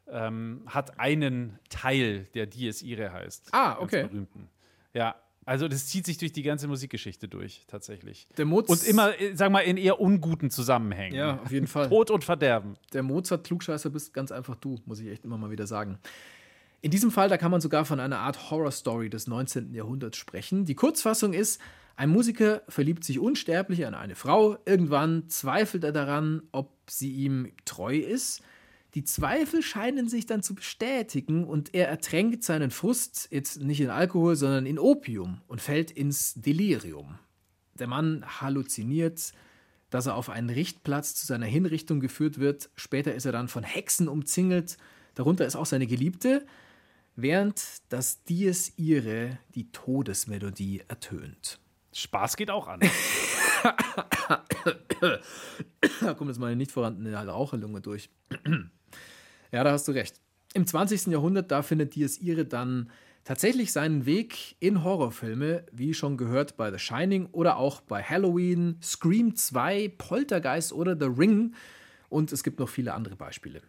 ähm, 0.07 0.63
hat 0.65 0.99
einen 0.99 1.59
Teil, 1.69 2.25
der 2.33 2.47
Dies 2.47 2.81
Irae 2.81 3.11
heißt. 3.11 3.49
Ah, 3.51 3.77
okay. 3.79 4.03
Berühmten. 4.07 4.49
Ja, 4.93 5.15
also 5.45 5.67
das 5.67 5.87
zieht 5.87 6.05
sich 6.05 6.17
durch 6.17 6.31
die 6.31 6.43
ganze 6.43 6.67
Musikgeschichte 6.67 7.27
durch, 7.27 7.63
tatsächlich. 7.67 8.27
Der 8.37 8.45
Moz 8.45 8.69
Und 8.69 8.83
immer, 8.83 9.19
äh, 9.19 9.35
sag 9.35 9.51
mal, 9.51 9.61
in 9.61 9.77
eher 9.77 9.99
unguten 9.99 10.49
Zusammenhängen. 10.49 11.15
Ja, 11.15 11.39
auf 11.41 11.51
jeden 11.51 11.67
Fall. 11.67 11.89
Tod 11.89 12.11
und 12.11 12.23
Verderben. 12.23 12.75
Der 12.93 13.03
Mozart-Klugscheißer 13.03 13.89
bist 13.89 14.13
ganz 14.13 14.31
einfach 14.31 14.55
du, 14.55 14.79
muss 14.85 14.99
ich 14.99 15.07
echt 15.07 15.25
immer 15.25 15.37
mal 15.37 15.51
wieder 15.51 15.67
sagen. 15.67 15.99
In 16.81 16.91
diesem 16.91 17.11
Fall, 17.11 17.29
da 17.29 17.37
kann 17.37 17.51
man 17.51 17.61
sogar 17.61 17.85
von 17.85 17.99
einer 17.99 18.19
Art 18.19 18.51
Horror-Story 18.51 19.09
des 19.09 19.27
19. 19.27 19.73
Jahrhunderts 19.73 20.17
sprechen. 20.17 20.65
Die 20.65 20.75
Kurzfassung 20.75 21.33
ist, 21.33 21.61
ein 21.95 22.09
Musiker 22.09 22.61
verliebt 22.67 23.03
sich 23.03 23.19
unsterblich 23.19 23.85
an 23.85 23.93
eine 23.93 24.15
Frau. 24.15 24.57
Irgendwann 24.65 25.29
zweifelt 25.29 25.83
er 25.83 25.91
daran, 25.91 26.41
ob 26.51 26.71
sie 26.89 27.11
ihm 27.11 27.51
treu 27.65 27.95
ist. 27.95 28.41
Die 28.95 29.03
Zweifel 29.03 29.63
scheinen 29.63 30.07
sich 30.07 30.27
dann 30.27 30.43
zu 30.43 30.53
bestätigen 30.53 31.45
und 31.45 31.73
er 31.73 31.87
ertränkt 31.87 32.43
seinen 32.43 32.69
Frust 32.69 33.27
jetzt 33.31 33.59
nicht 33.59 33.81
in 33.81 33.89
Alkohol, 33.89 34.35
sondern 34.35 34.67
in 34.67 34.77
Opium 34.77 35.41
und 35.47 35.61
fällt 35.61 35.89
ins 35.89 36.35
Delirium. 36.35 37.17
Der 37.73 37.87
Mann 37.87 38.23
halluziniert, 38.41 39.33
dass 39.89 40.05
er 40.05 40.15
auf 40.15 40.29
einen 40.29 40.51
Richtplatz 40.51 41.15
zu 41.15 41.25
seiner 41.25 41.47
Hinrichtung 41.47 41.99
geführt 41.99 42.39
wird. 42.39 42.69
Später 42.75 43.15
ist 43.15 43.25
er 43.25 43.31
dann 43.31 43.47
von 43.47 43.63
Hexen 43.63 44.07
umzingelt. 44.07 44.77
Darunter 45.15 45.45
ist 45.45 45.55
auch 45.55 45.65
seine 45.65 45.87
Geliebte, 45.87 46.45
während 47.15 47.63
das 47.89 48.23
Dies 48.23 48.73
Irae 48.77 49.39
die 49.55 49.71
Todesmelodie 49.71 50.83
ertönt. 50.87 51.59
Spaß 51.93 52.37
geht 52.37 52.51
auch 52.51 52.67
an. 52.67 52.79
da 56.01 56.13
kommt 56.17 56.29
jetzt 56.29 56.39
meine 56.39 56.55
nicht 56.55 56.71
vorhandene 56.71 57.15
Raucherlunge 57.15 57.81
durch. 57.81 58.09
Ja, 59.53 59.63
da 59.63 59.71
hast 59.71 59.87
du 59.87 59.91
recht. 59.91 60.19
Im 60.55 60.65
20. 60.65 61.07
Jahrhundert, 61.07 61.51
da 61.51 61.61
findet 61.61 61.95
Dies 61.95 62.19
Irae 62.19 62.43
dann 62.43 62.89
tatsächlich 63.23 63.71
seinen 63.71 64.05
Weg 64.05 64.55
in 64.59 64.83
Horrorfilme, 64.83 65.63
wie 65.71 65.93
schon 65.93 66.17
gehört 66.17 66.57
bei 66.57 66.71
The 66.71 66.79
Shining 66.79 67.27
oder 67.31 67.57
auch 67.57 67.81
bei 67.81 68.01
Halloween, 68.01 68.77
Scream 68.81 69.35
2, 69.35 69.93
Poltergeist 69.97 70.73
oder 70.73 70.97
The 70.99 71.05
Ring. 71.05 71.53
Und 72.09 72.31
es 72.31 72.43
gibt 72.43 72.59
noch 72.59 72.67
viele 72.67 72.93
andere 72.93 73.15
Beispiele. 73.15 73.61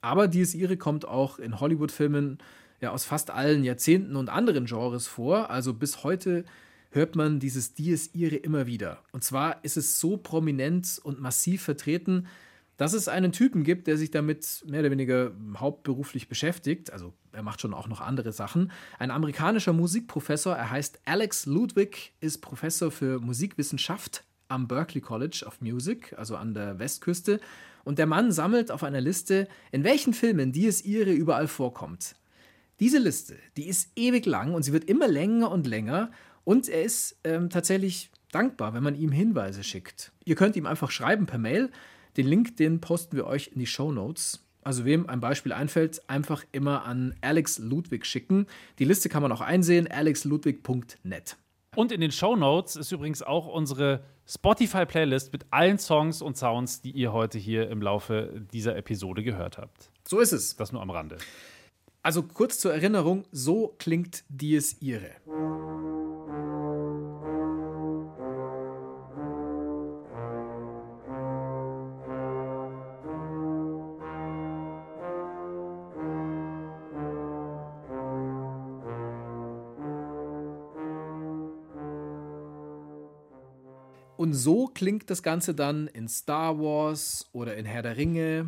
Aber 0.00 0.28
Dies 0.28 0.54
Irae 0.54 0.76
kommt 0.76 1.06
auch 1.06 1.40
in 1.40 1.58
Hollywood-Filmen 1.58 2.38
ja, 2.80 2.92
aus 2.92 3.04
fast 3.04 3.30
allen 3.30 3.64
Jahrzehnten 3.64 4.14
und 4.14 4.28
anderen 4.28 4.66
Genres 4.66 5.08
vor. 5.08 5.50
Also 5.50 5.74
bis 5.74 6.04
heute 6.04 6.44
hört 6.90 7.16
man 7.16 7.40
dieses 7.40 7.74
Dies 7.74 8.14
Irae 8.14 8.36
immer 8.36 8.68
wieder. 8.68 9.02
Und 9.10 9.24
zwar 9.24 9.64
ist 9.64 9.76
es 9.76 9.98
so 9.98 10.16
prominent 10.16 11.00
und 11.02 11.20
massiv 11.20 11.62
vertreten, 11.62 12.28
dass 12.76 12.92
es 12.92 13.08
einen 13.08 13.32
Typen 13.32 13.64
gibt, 13.64 13.86
der 13.86 13.96
sich 13.96 14.10
damit 14.10 14.64
mehr 14.66 14.80
oder 14.80 14.90
weniger 14.90 15.32
hauptberuflich 15.56 16.28
beschäftigt. 16.28 16.92
Also 16.92 17.14
er 17.32 17.42
macht 17.42 17.60
schon 17.60 17.74
auch 17.74 17.88
noch 17.88 18.00
andere 18.00 18.32
Sachen. 18.32 18.70
Ein 18.98 19.10
amerikanischer 19.10 19.72
Musikprofessor, 19.72 20.54
er 20.54 20.70
heißt 20.70 21.00
Alex 21.04 21.46
Ludwig, 21.46 22.12
ist 22.20 22.38
Professor 22.42 22.90
für 22.90 23.18
Musikwissenschaft 23.20 24.24
am 24.48 24.68
Berklee 24.68 25.00
College 25.00 25.44
of 25.46 25.60
Music, 25.60 26.14
also 26.16 26.36
an 26.36 26.54
der 26.54 26.78
Westküste. 26.78 27.40
Und 27.84 27.98
der 27.98 28.06
Mann 28.06 28.32
sammelt 28.32 28.70
auf 28.70 28.82
einer 28.82 29.00
Liste, 29.00 29.48
in 29.72 29.84
welchen 29.84 30.12
Filmen 30.12 30.52
Dies 30.52 30.84
Irae 30.84 31.14
überall 31.14 31.48
vorkommt. 31.48 32.16
Diese 32.80 32.98
Liste, 32.98 33.36
die 33.56 33.68
ist 33.68 33.90
ewig 33.96 34.26
lang 34.26 34.54
und 34.54 34.62
sie 34.62 34.72
wird 34.72 34.84
immer 34.84 35.08
länger 35.08 35.50
und 35.50 35.66
länger. 35.66 36.10
Und 36.44 36.68
er 36.68 36.82
ist 36.82 37.16
ähm, 37.24 37.48
tatsächlich 37.48 38.10
dankbar, 38.32 38.74
wenn 38.74 38.82
man 38.82 38.94
ihm 38.94 39.12
Hinweise 39.12 39.64
schickt. 39.64 40.12
Ihr 40.24 40.34
könnt 40.34 40.56
ihm 40.56 40.66
einfach 40.66 40.90
schreiben 40.90 41.26
per 41.26 41.38
Mail. 41.38 41.70
Den 42.16 42.26
Link, 42.26 42.56
den 42.56 42.80
posten 42.80 43.16
wir 43.16 43.26
euch 43.26 43.48
in 43.52 43.58
die 43.58 43.66
Show 43.66 43.92
Notes. 43.92 44.42
Also 44.62 44.84
wem 44.84 45.08
ein 45.08 45.20
Beispiel 45.20 45.52
einfällt, 45.52 46.08
einfach 46.08 46.44
immer 46.50 46.84
an 46.84 47.14
Alex 47.20 47.58
Ludwig 47.58 48.04
schicken. 48.04 48.46
Die 48.78 48.84
Liste 48.84 49.08
kann 49.08 49.22
man 49.22 49.30
auch 49.30 49.40
einsehen, 49.40 49.86
alexludwig.net. 49.88 51.36
Und 51.76 51.92
in 51.92 52.00
den 52.00 52.10
Show 52.10 52.34
Notes 52.34 52.74
ist 52.74 52.90
übrigens 52.90 53.22
auch 53.22 53.46
unsere 53.46 54.02
Spotify-Playlist 54.26 55.32
mit 55.32 55.44
allen 55.50 55.78
Songs 55.78 56.22
und 56.22 56.36
Sounds, 56.36 56.80
die 56.80 56.90
ihr 56.90 57.12
heute 57.12 57.38
hier 57.38 57.70
im 57.70 57.80
Laufe 57.80 58.44
dieser 58.52 58.76
Episode 58.76 59.22
gehört 59.22 59.58
habt. 59.58 59.90
So 60.08 60.18
ist 60.18 60.32
es. 60.32 60.56
Das 60.56 60.72
nur 60.72 60.82
am 60.82 60.90
Rande. 60.90 61.18
Also 62.02 62.22
kurz 62.22 62.58
zur 62.58 62.72
Erinnerung, 62.72 63.24
so 63.30 63.74
klingt 63.78 64.24
Dies 64.28 64.80
Irae. 64.80 65.16
So 84.36 84.68
klingt 84.68 85.10
das 85.10 85.22
Ganze 85.22 85.54
dann 85.54 85.88
in 85.88 86.08
Star 86.08 86.58
Wars 86.58 87.26
oder 87.32 87.56
in 87.56 87.64
Herr 87.64 87.82
der 87.82 87.96
Ringe. 87.96 88.46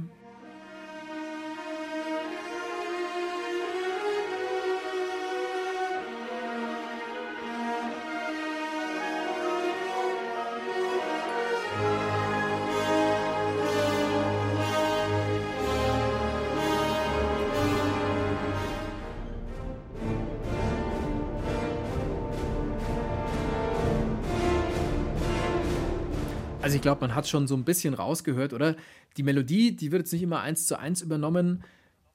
Also 26.69 26.77
ich 26.77 26.83
glaube, 26.83 27.01
man 27.01 27.15
hat 27.15 27.27
schon 27.27 27.47
so 27.49 27.57
ein 27.57 27.65
bisschen 27.65 27.95
rausgehört, 27.95 28.53
oder? 28.53 28.77
Die 29.17 29.23
Melodie, 29.23 29.75
die 29.75 29.91
wird 29.91 30.01
jetzt 30.01 30.13
nicht 30.13 30.23
immer 30.23 30.41
eins 30.41 30.67
zu 30.67 30.79
eins 30.79 31.01
übernommen. 31.01 31.65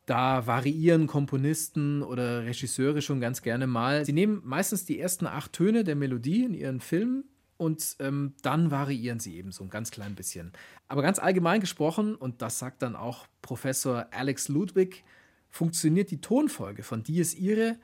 Da 0.05 0.45
variieren 0.45 1.07
Komponisten 1.07 2.03
oder 2.03 2.45
Regisseure 2.45 3.01
schon 3.01 3.19
ganz 3.19 3.41
gerne 3.41 3.65
mal. 3.65 4.05
Sie 4.05 4.13
nehmen 4.13 4.43
meistens 4.45 4.85
die 4.85 4.99
ersten 4.99 5.25
acht 5.25 5.53
Töne 5.53 5.83
der 5.83 5.95
Melodie 5.95 6.43
in 6.43 6.53
ihren 6.53 6.81
Filmen 6.81 7.23
und 7.57 7.95
ähm, 7.97 8.35
dann 8.43 8.69
variieren 8.69 9.19
sie 9.19 9.37
eben 9.37 9.51
so 9.51 9.63
ein 9.63 9.71
ganz 9.71 9.89
klein 9.89 10.13
bisschen. 10.13 10.51
Aber 10.87 11.01
ganz 11.01 11.17
allgemein 11.17 11.59
gesprochen, 11.59 12.13
und 12.13 12.43
das 12.43 12.59
sagt 12.59 12.83
dann 12.83 12.95
auch 12.95 13.25
Professor 13.41 14.05
Alex 14.11 14.49
Ludwig, 14.49 15.03
funktioniert 15.49 16.11
die 16.11 16.21
Tonfolge 16.21 16.83
von 16.83 17.01
Dies 17.01 17.33
Irae 17.33 17.79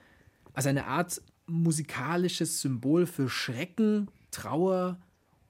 als 0.54 0.68
eine 0.68 0.86
Art 0.86 1.20
musikalisches 1.48 2.62
Symbol 2.62 3.08
für 3.08 3.28
Schrecken, 3.28 4.12
Trauer 4.30 5.00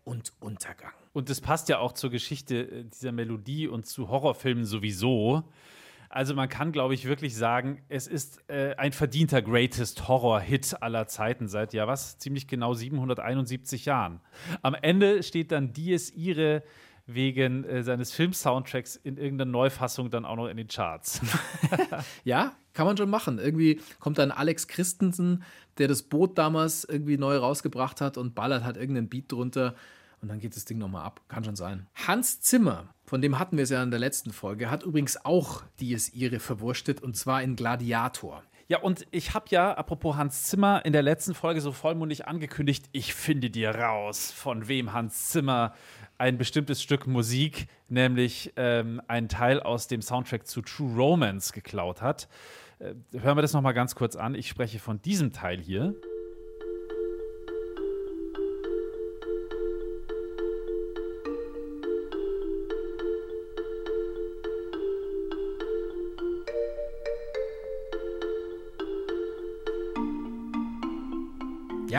und 0.05 0.32
Untergang. 0.39 0.93
Und 1.13 1.30
das 1.30 1.41
passt 1.41 1.69
ja 1.69 1.80
auch 1.80 1.93
zur 1.93 2.10
Geschichte 2.10 2.56
äh, 2.56 2.84
dieser 2.86 3.12
Melodie 3.12 3.67
und 3.67 3.86
zu 3.86 4.10
Horrorfilmen 4.10 4.65
sowieso. 4.65 5.43
Also 6.10 6.34
man 6.34 6.50
kann, 6.50 6.72
glaube 6.72 6.95
ich, 6.95 7.06
wirklich 7.06 7.36
sagen, 7.36 7.84
es 7.88 8.08
ist 8.08 8.41
äh, 8.50 8.74
ein 8.78 8.93
verdienter 8.93 9.43
Greatest 9.43 10.08
Horror-Hit 10.08 10.82
aller 10.82 11.08
Zeiten 11.08 11.48
seit, 11.48 11.74
ja 11.74 11.88
was, 11.88 12.17
ziemlich 12.17 12.48
genau 12.48 12.74
771 12.74 13.86
Jahren. 13.86 14.19
Am 14.63 14.74
Ende 14.74 15.22
steht 15.22 15.52
dann 15.52 15.72
Dies 15.72 16.10
Irae 16.15 16.63
wegen 17.06 17.63
äh, 17.63 17.84
seines 17.84 18.12
Film-Soundtracks 18.12 18.95
in 18.95 19.17
irgendeiner 19.17 19.52
Neufassung 19.52 20.10
dann 20.10 20.26
auch 20.26 20.36
noch 20.36 20.48
in 20.48 20.58
den 20.58 20.67
Charts. 20.67 21.22
ja, 22.24 22.54
kann 22.74 22.88
man 22.88 22.98
schon 22.98 23.10
machen. 23.10 23.38
Irgendwie 23.38 23.80
kommt 24.00 24.17
dann 24.17 24.32
Alex 24.32 24.67
Christensen, 24.67 25.43
der 25.78 25.88
das 25.88 26.04
Boot 26.04 26.39
damals 26.39 26.86
irgendwie 26.86 27.17
neu 27.17 27.38
rausgebracht 27.38 28.02
hat 28.02 28.17
und 28.17 28.34
ballert 28.34 28.63
hat 28.63 28.78
irgendeinen 28.78 29.10
Beat 29.10 29.32
drunter 29.32 29.76
und 30.21 30.27
dann 30.27 30.39
geht 30.39 30.55
das 30.55 30.65
Ding 30.65 30.77
nochmal 30.77 31.05
ab. 31.05 31.21
Kann 31.27 31.43
schon 31.43 31.55
sein. 31.55 31.88
Hans 32.08 32.41
Zimmer, 32.41 32.93
von 33.05 33.21
dem 33.21 33.39
hatten 33.39 33.58
wir 33.58 33.63
es 33.63 33.69
ja 33.69 33.82
in 33.82 33.91
der 33.91 33.99
letzten 33.99 34.32
Folge, 34.32 34.69
hat 34.69 34.84
übrigens 34.84 35.23
auch 35.25 35.63
Dies 35.79 36.13
Irae 36.13 36.39
verwurstet 36.39 37.01
und 37.01 37.15
zwar 37.15 37.41
in 37.41 37.55
Gladiator. 37.55 38.43
Ja, 38.67 38.79
und 38.79 39.08
ich 39.10 39.34
habe 39.34 39.47
ja, 39.49 39.73
apropos 39.73 40.15
Hans 40.15 40.43
Zimmer, 40.43 40.86
in 40.86 40.93
der 40.93 41.01
letzten 41.01 41.34
Folge 41.34 41.60
so 41.60 41.71
vollmundig 41.71 42.27
angekündigt, 42.27 42.86
ich 42.91 43.15
finde 43.15 43.49
dir 43.49 43.71
raus, 43.71 44.32
von 44.32 44.67
wem 44.67 44.93
Hans 44.93 45.29
Zimmer 45.29 45.73
ein 46.19 46.38
bestimmtes 46.38 46.84
Stück 46.84 47.08
Musik, 47.08 47.67
nämlich 47.88 48.53
ähm, 48.58 49.01
einen 49.08 49.27
Teil 49.27 49.60
aus 49.60 49.88
dem 49.88 50.03
Soundtrack 50.03 50.45
zu 50.45 50.62
True 50.62 50.93
Romance 50.95 51.51
geklaut 51.51 52.03
hat. 52.03 52.27
Äh, 52.77 52.93
hören 53.19 53.38
wir 53.38 53.41
das 53.41 53.53
nochmal 53.53 53.73
ganz 53.73 53.95
kurz 53.95 54.15
an. 54.15 54.36
Ich 54.36 54.47
spreche 54.47 54.77
von 54.77 55.01
diesem 55.01 55.34
Teil 55.34 55.60
hier. 55.60 55.95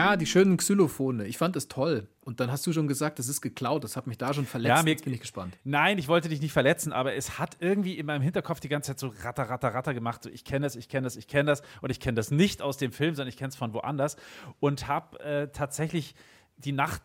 Ja, 0.01 0.17
die 0.17 0.25
schönen 0.25 0.57
Xylophone. 0.57 1.21
Ich 1.21 1.37
fand 1.37 1.55
das 1.55 1.67
toll. 1.67 2.07
Und 2.21 2.39
dann 2.39 2.51
hast 2.51 2.65
du 2.65 2.73
schon 2.73 2.87
gesagt, 2.87 3.19
das 3.19 3.27
ist 3.27 3.39
geklaut. 3.39 3.83
Das 3.83 3.95
hat 3.95 4.07
mich 4.07 4.17
da 4.17 4.33
schon 4.33 4.47
verletzt. 4.47 4.77
Ja, 4.77 4.83
mir, 4.83 4.91
Jetzt 4.91 5.03
bin 5.03 5.13
ich 5.13 5.19
gespannt. 5.19 5.55
Nein, 5.63 5.99
ich 5.99 6.07
wollte 6.07 6.27
dich 6.27 6.41
nicht 6.41 6.53
verletzen, 6.53 6.91
aber 6.91 7.13
es 7.13 7.37
hat 7.37 7.57
irgendwie 7.59 7.99
in 7.99 8.07
meinem 8.07 8.23
Hinterkopf 8.23 8.59
die 8.59 8.67
ganze 8.67 8.91
Zeit 8.91 8.99
so 8.99 9.13
ratter, 9.23 9.43
ratter, 9.43 9.75
ratter 9.75 9.93
gemacht. 9.93 10.23
So, 10.23 10.29
ich 10.31 10.43
kenne 10.43 10.65
das, 10.65 10.75
ich 10.75 10.89
kenne 10.89 11.05
das, 11.05 11.17
ich 11.17 11.27
kenne 11.27 11.51
das. 11.51 11.61
Und 11.81 11.91
ich 11.91 11.99
kenne 11.99 12.15
das 12.15 12.31
nicht 12.31 12.63
aus 12.63 12.77
dem 12.77 12.91
Film, 12.91 13.13
sondern 13.13 13.29
ich 13.29 13.37
kenne 13.37 13.49
es 13.49 13.55
von 13.55 13.73
woanders. 13.73 14.15
Und 14.59 14.87
habe 14.87 15.19
äh, 15.19 15.47
tatsächlich 15.49 16.15
die 16.57 16.71
Nacht 16.71 17.03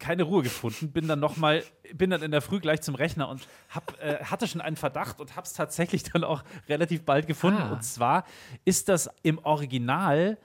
keine 0.00 0.24
Ruhe 0.24 0.42
gefunden, 0.42 0.90
bin 0.90 1.06
dann 1.06 1.20
noch 1.20 1.36
mal, 1.36 1.62
bin 1.94 2.10
dann 2.10 2.22
in 2.22 2.32
der 2.32 2.42
Früh 2.42 2.58
gleich 2.58 2.82
zum 2.82 2.96
Rechner 2.96 3.28
und 3.28 3.46
hab, 3.68 3.96
äh, 4.02 4.24
hatte 4.24 4.48
schon 4.48 4.60
einen 4.60 4.74
Verdacht 4.74 5.20
und 5.20 5.36
habe 5.36 5.46
es 5.46 5.52
tatsächlich 5.52 6.02
dann 6.02 6.24
auch 6.24 6.42
relativ 6.68 7.04
bald 7.04 7.28
gefunden. 7.28 7.62
Ah. 7.62 7.72
Und 7.72 7.84
zwar 7.84 8.24
ist 8.64 8.88
das 8.88 9.08
im 9.22 9.38
Original 9.38 10.38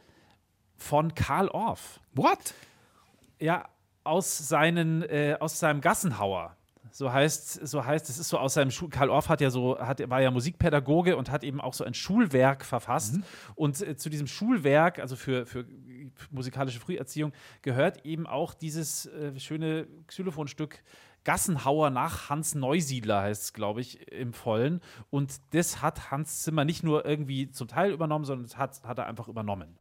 von 0.77 1.13
Karl 1.15 1.49
Orff. 1.49 1.99
What? 2.13 2.53
Ja, 3.39 3.67
aus, 4.03 4.37
seinen, 4.37 5.03
äh, 5.03 5.37
aus 5.39 5.59
seinem 5.59 5.81
Gassenhauer. 5.81 6.55
So 6.91 7.13
heißt, 7.13 7.67
so 7.67 7.85
heißt, 7.85 8.09
es 8.09 8.17
ist 8.17 8.29
so 8.29 8.39
aus 8.39 8.55
seinem 8.55 8.71
Schul. 8.71 8.89
Karl 8.89 9.09
Orff 9.09 9.29
hat 9.29 9.39
ja 9.41 9.51
so, 9.51 9.77
hat, 9.79 10.09
war 10.09 10.21
ja 10.21 10.31
Musikpädagoge 10.31 11.15
und 11.15 11.29
hat 11.29 11.43
eben 11.43 11.61
auch 11.61 11.73
so 11.73 11.83
ein 11.83 11.93
Schulwerk 11.93 12.65
verfasst. 12.65 13.19
Und 13.53 13.79
äh, 13.81 13.95
zu 13.95 14.09
diesem 14.09 14.25
Schulwerk, 14.25 14.97
also 14.99 15.15
für, 15.15 15.45
für 15.45 15.65
musikalische 16.31 16.79
Früherziehung, 16.79 17.33
gehört 17.61 18.05
eben 18.05 18.25
auch 18.25 18.53
dieses 18.55 19.05
äh, 19.05 19.39
schöne 19.39 19.87
Xylophonstück 20.07 20.81
Gassenhauer 21.23 21.89
nach 21.89 22.29
Hans 22.29 22.55
Neusiedler, 22.55 23.21
heißt 23.21 23.43
es, 23.43 23.53
glaube 23.53 23.81
ich, 23.81 24.11
im 24.11 24.33
Vollen. 24.33 24.81
Und 25.09 25.35
das 25.51 25.81
hat 25.81 26.09
Hans 26.09 26.41
Zimmer 26.43 26.63
nicht 26.63 26.83
nur 26.83 27.05
irgendwie 27.05 27.51
zum 27.51 27.67
Teil 27.67 27.91
übernommen, 27.91 28.23
sondern 28.23 28.45
das 28.45 28.57
hat, 28.57 28.81
hat 28.83 28.97
er 28.97 29.07
einfach 29.07 29.27
übernommen. 29.27 29.77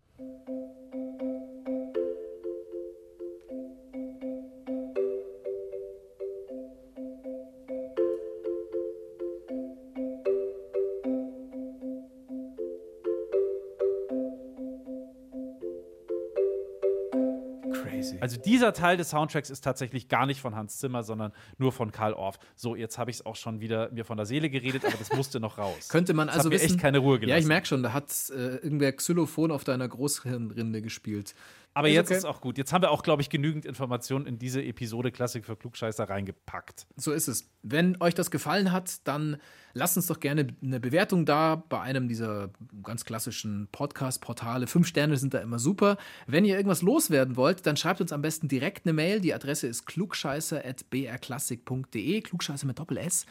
Also 18.27 18.41
dieser 18.41 18.73
Teil 18.73 18.97
des 18.97 19.11
Soundtracks 19.11 19.51
ist 19.51 19.63
tatsächlich 19.63 20.09
gar 20.09 20.27
nicht 20.27 20.41
von 20.41 20.57
Hans 20.57 20.79
Zimmer, 20.79 21.05
sondern 21.05 21.33
nur 21.59 21.71
von 21.71 21.93
Karl 21.93 22.13
Orff. 22.13 22.39
So, 22.57 22.75
jetzt 22.75 22.99
habe 22.99 23.11
ich 23.11 23.19
es 23.19 23.27
auch 23.27 23.37
schon 23.37 23.61
wieder 23.61 23.91
mir 23.93 24.05
von 24.05 24.17
der 24.17 24.27
Seele 24.27 24.51
geredet, 24.51 24.85
aber 24.85 24.97
das 24.99 25.13
musste 25.13 25.39
noch 25.39 25.59
raus. 25.59 25.89
Könnte 25.89 26.13
man 26.13 26.27
Das 26.27 26.39
also 26.39 26.51
wissen, 26.51 26.65
echt 26.67 26.81
keine 26.81 26.99
Ruhe 26.99 27.21
gelassen. 27.21 27.37
Ja, 27.37 27.39
ich 27.39 27.47
merke 27.47 27.69
schon, 27.69 27.85
da 27.85 27.93
hat 27.93 28.11
äh, 28.31 28.57
irgendwer 28.57 28.93
Xylophon 28.93 29.53
auf 29.53 29.63
deiner 29.63 29.87
Großhirnrinde 29.89 30.83
gespielt. 30.83 31.35
Aber 31.77 31.89
Ist 31.89 31.95
jetzt 31.95 32.09
okay. 32.09 32.17
ist 32.17 32.25
auch 32.25 32.41
gut. 32.41 32.57
Jetzt 32.57 32.73
haben 32.73 32.81
wir 32.81 32.91
auch, 32.91 33.03
glaube 33.03 33.21
ich, 33.21 33.29
genügend 33.29 33.67
Informationen 33.67 34.25
in 34.25 34.39
diese 34.39 34.65
Episode 34.65 35.13
Klassik 35.13 35.45
für 35.45 35.57
Klugscheißer 35.57 36.09
reingepackt. 36.09 36.87
So 36.97 37.13
ist 37.13 37.29
es. 37.29 37.51
Wenn 37.63 38.01
euch 38.01 38.15
das 38.15 38.31
gefallen 38.31 38.73
hat, 38.73 39.07
dann 39.07 39.37
lasst 39.75 39.99
uns 39.99 40.07
doch 40.07 40.19
gerne 40.19 40.47
eine 40.63 40.81
Bewertung 40.81 41.27
da 41.27 41.63
bei 41.69 41.83
einem 41.83 42.09
dieser 42.09 42.49
ganz 42.83 43.05
klassischen 43.05 43.69
Podcast-Portale. 43.73 44.69
Fünf 44.69 44.87
Sterne 44.87 45.19
sind 45.19 45.35
da 45.35 45.41
immer 45.41 45.59
super. 45.59 45.99
Wenn 46.27 46.47
ihr 46.47 46.57
irgendwas 46.57 46.81
loswerden 46.81 47.37
wollt, 47.37 47.67
dann 47.67 47.77
schreibt 47.77 48.01
uns 48.01 48.11
am 48.11 48.23
besten 48.23 48.49
direkt 48.49 48.87
eine 48.87 48.95
Mail. 48.95 49.21
Die 49.21 49.35
Adresse 49.35 49.67
ist 49.67 49.85
klugscheißer.brklassik.de. 49.85 52.23
Klugscheißer 52.23 52.67
mit 52.67 52.79
Doppel-S. 52.79 53.27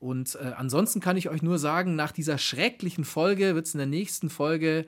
Und 0.00 0.34
äh, 0.34 0.50
ansonsten 0.56 0.98
kann 0.98 1.16
ich 1.16 1.28
euch 1.28 1.42
nur 1.42 1.60
sagen, 1.60 1.94
nach 1.94 2.10
dieser 2.10 2.38
schrecklichen 2.38 3.04
Folge 3.04 3.54
wird 3.54 3.66
es 3.66 3.74
in 3.74 3.78
der 3.78 3.86
nächsten 3.86 4.30
Folge 4.30 4.84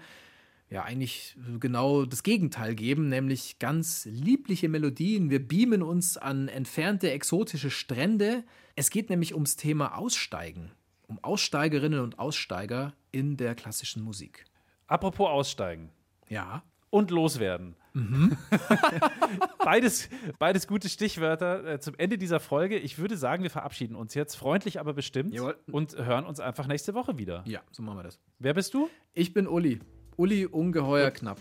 ja 0.70 0.82
eigentlich 0.82 1.36
genau 1.60 2.04
das 2.06 2.22
Gegenteil 2.22 2.74
geben, 2.74 3.08
nämlich 3.08 3.58
ganz 3.58 4.04
liebliche 4.10 4.68
Melodien. 4.68 5.30
Wir 5.30 5.46
beamen 5.46 5.82
uns 5.82 6.16
an 6.16 6.48
entfernte 6.48 7.10
exotische 7.12 7.70
Strände. 7.70 8.42
Es 8.74 8.90
geht 8.90 9.08
nämlich 9.10 9.34
ums 9.34 9.56
Thema 9.56 9.96
Aussteigen, 9.96 10.72
um 11.06 11.22
Aussteigerinnen 11.22 12.00
und 12.00 12.18
Aussteiger 12.18 12.94
in 13.12 13.36
der 13.36 13.54
klassischen 13.54 14.02
Musik. 14.02 14.44
Apropos 14.88 15.28
Aussteigen 15.28 15.90
Ja. 16.28 16.62
und 16.90 17.10
Loswerden. 17.10 17.76
Mhm. 17.94 18.36
beides, 19.64 20.08
beides 20.38 20.66
gute 20.66 20.88
Stichwörter 20.88 21.64
äh, 21.64 21.80
zum 21.80 21.94
Ende 21.96 22.18
dieser 22.18 22.40
Folge. 22.40 22.76
Ich 22.78 22.98
würde 22.98 23.16
sagen, 23.16 23.42
wir 23.42 23.50
verabschieden 23.50 23.94
uns 23.96 24.14
jetzt 24.14 24.34
freundlich, 24.34 24.78
aber 24.80 24.92
bestimmt 24.92 25.32
Jawohl. 25.34 25.56
und 25.70 25.96
hören 25.96 26.26
uns 26.26 26.40
einfach 26.40 26.66
nächste 26.66 26.92
Woche 26.94 27.16
wieder. 27.18 27.42
Ja, 27.46 27.60
so 27.70 27.82
machen 27.82 27.98
wir 27.98 28.02
das. 28.02 28.18
Wer 28.38 28.54
bist 28.54 28.74
du? 28.74 28.90
Ich 29.14 29.32
bin 29.32 29.46
Uli. 29.48 29.80
Uli 30.16 30.46
ungeheuer 30.46 31.10
knapp. 31.10 31.40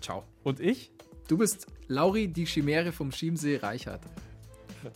Ciao. 0.00 0.24
Und 0.44 0.60
ich? 0.60 0.92
Du 1.28 1.38
bist 1.38 1.66
Lauri, 1.88 2.28
die 2.28 2.44
Chimäre 2.46 2.92
vom 2.92 3.10
Chiemsee 3.10 3.56
Reichert. 3.56 4.02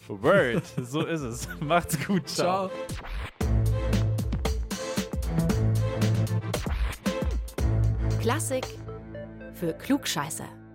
Word. 0.08 0.62
So 0.82 1.04
ist 1.04 1.20
es. 1.20 1.48
Macht's 1.60 1.98
gut. 2.06 2.28
Ciao. 2.28 2.68
Ciao. 2.68 2.76
Klassik 8.20 8.66
für 9.54 9.72
Klugscheißer. 9.72 10.65